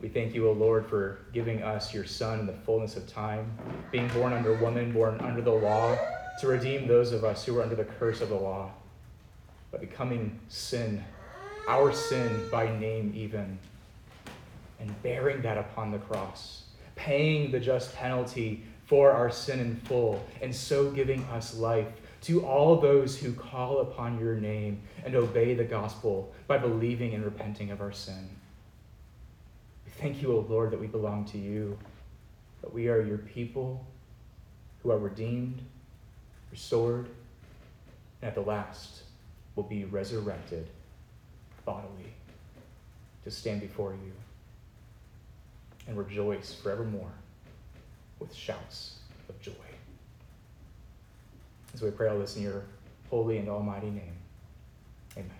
We 0.01 0.09
thank 0.09 0.35
you, 0.35 0.49
O 0.49 0.51
Lord, 0.51 0.85
for 0.85 1.19
giving 1.31 1.63
us 1.63 1.93
your 1.93 2.03
Son 2.03 2.41
in 2.41 2.45
the 2.45 2.51
fullness 2.51 2.97
of 2.97 3.07
time, 3.07 3.49
being 3.89 4.09
born 4.09 4.33
under 4.33 4.53
woman, 4.55 4.91
born 4.91 5.17
under 5.21 5.41
the 5.41 5.53
law, 5.53 5.97
to 6.41 6.47
redeem 6.47 6.89
those 6.89 7.13
of 7.13 7.23
us 7.23 7.45
who 7.45 7.57
are 7.57 7.63
under 7.63 7.75
the 7.75 7.85
curse 7.85 8.19
of 8.19 8.27
the 8.27 8.35
law, 8.35 8.69
by 9.71 9.77
becoming 9.77 10.37
sin, 10.49 11.01
our 11.69 11.93
sin 11.93 12.49
by 12.51 12.65
name 12.79 13.13
even, 13.15 13.57
and 14.81 15.01
bearing 15.03 15.41
that 15.41 15.57
upon 15.57 15.89
the 15.89 15.99
cross, 15.99 16.63
paying 16.97 17.49
the 17.49 17.61
just 17.61 17.95
penalty 17.95 18.65
for 18.87 19.11
our 19.11 19.31
sin 19.31 19.61
in 19.61 19.77
full, 19.85 20.21
and 20.41 20.53
so 20.53 20.91
giving 20.91 21.23
us 21.31 21.55
life 21.55 21.87
to 22.23 22.45
all 22.45 22.77
those 22.77 23.17
who 23.17 23.33
call 23.33 23.81
upon 23.81 24.17
your 24.17 24.35
name 24.35 24.81
and 25.05 25.13
obey 25.13 25.53
the 25.53 25.63
gospel 25.63 26.33
by 26.47 26.57
believing 26.57 27.13
and 27.13 27.23
repenting 27.25 27.69
of 27.69 27.81
our 27.81 27.91
sin. 27.91 28.29
We 29.85 29.91
thank 29.91 30.21
you, 30.21 30.31
O 30.31 30.45
Lord, 30.47 30.71
that 30.71 30.79
we 30.79 30.87
belong 30.87 31.25
to 31.25 31.37
you, 31.37 31.77
that 32.61 32.73
we 32.73 32.87
are 32.87 33.01
your 33.01 33.17
people 33.17 33.85
who 34.81 34.91
are 34.91 34.97
redeemed, 34.97 35.61
restored, 36.49 37.07
and 38.21 38.29
at 38.29 38.35
the 38.35 38.41
last 38.41 39.03
will 39.55 39.63
be 39.63 39.83
resurrected 39.83 40.69
bodily 41.65 42.13
to 43.25 43.31
stand 43.31 43.59
before 43.59 43.91
you 43.91 44.11
and 45.87 45.97
rejoice 45.97 46.53
forevermore 46.53 47.11
with 48.19 48.33
shouts 48.33 48.99
of 49.27 49.41
joy. 49.41 49.51
As 51.73 51.81
we 51.81 51.91
pray 51.91 52.09
all 52.09 52.19
this 52.19 52.35
in 52.35 52.43
your 52.43 52.63
holy 53.09 53.37
and 53.37 53.49
almighty 53.49 53.89
name. 53.89 54.17
Amen. 55.17 55.33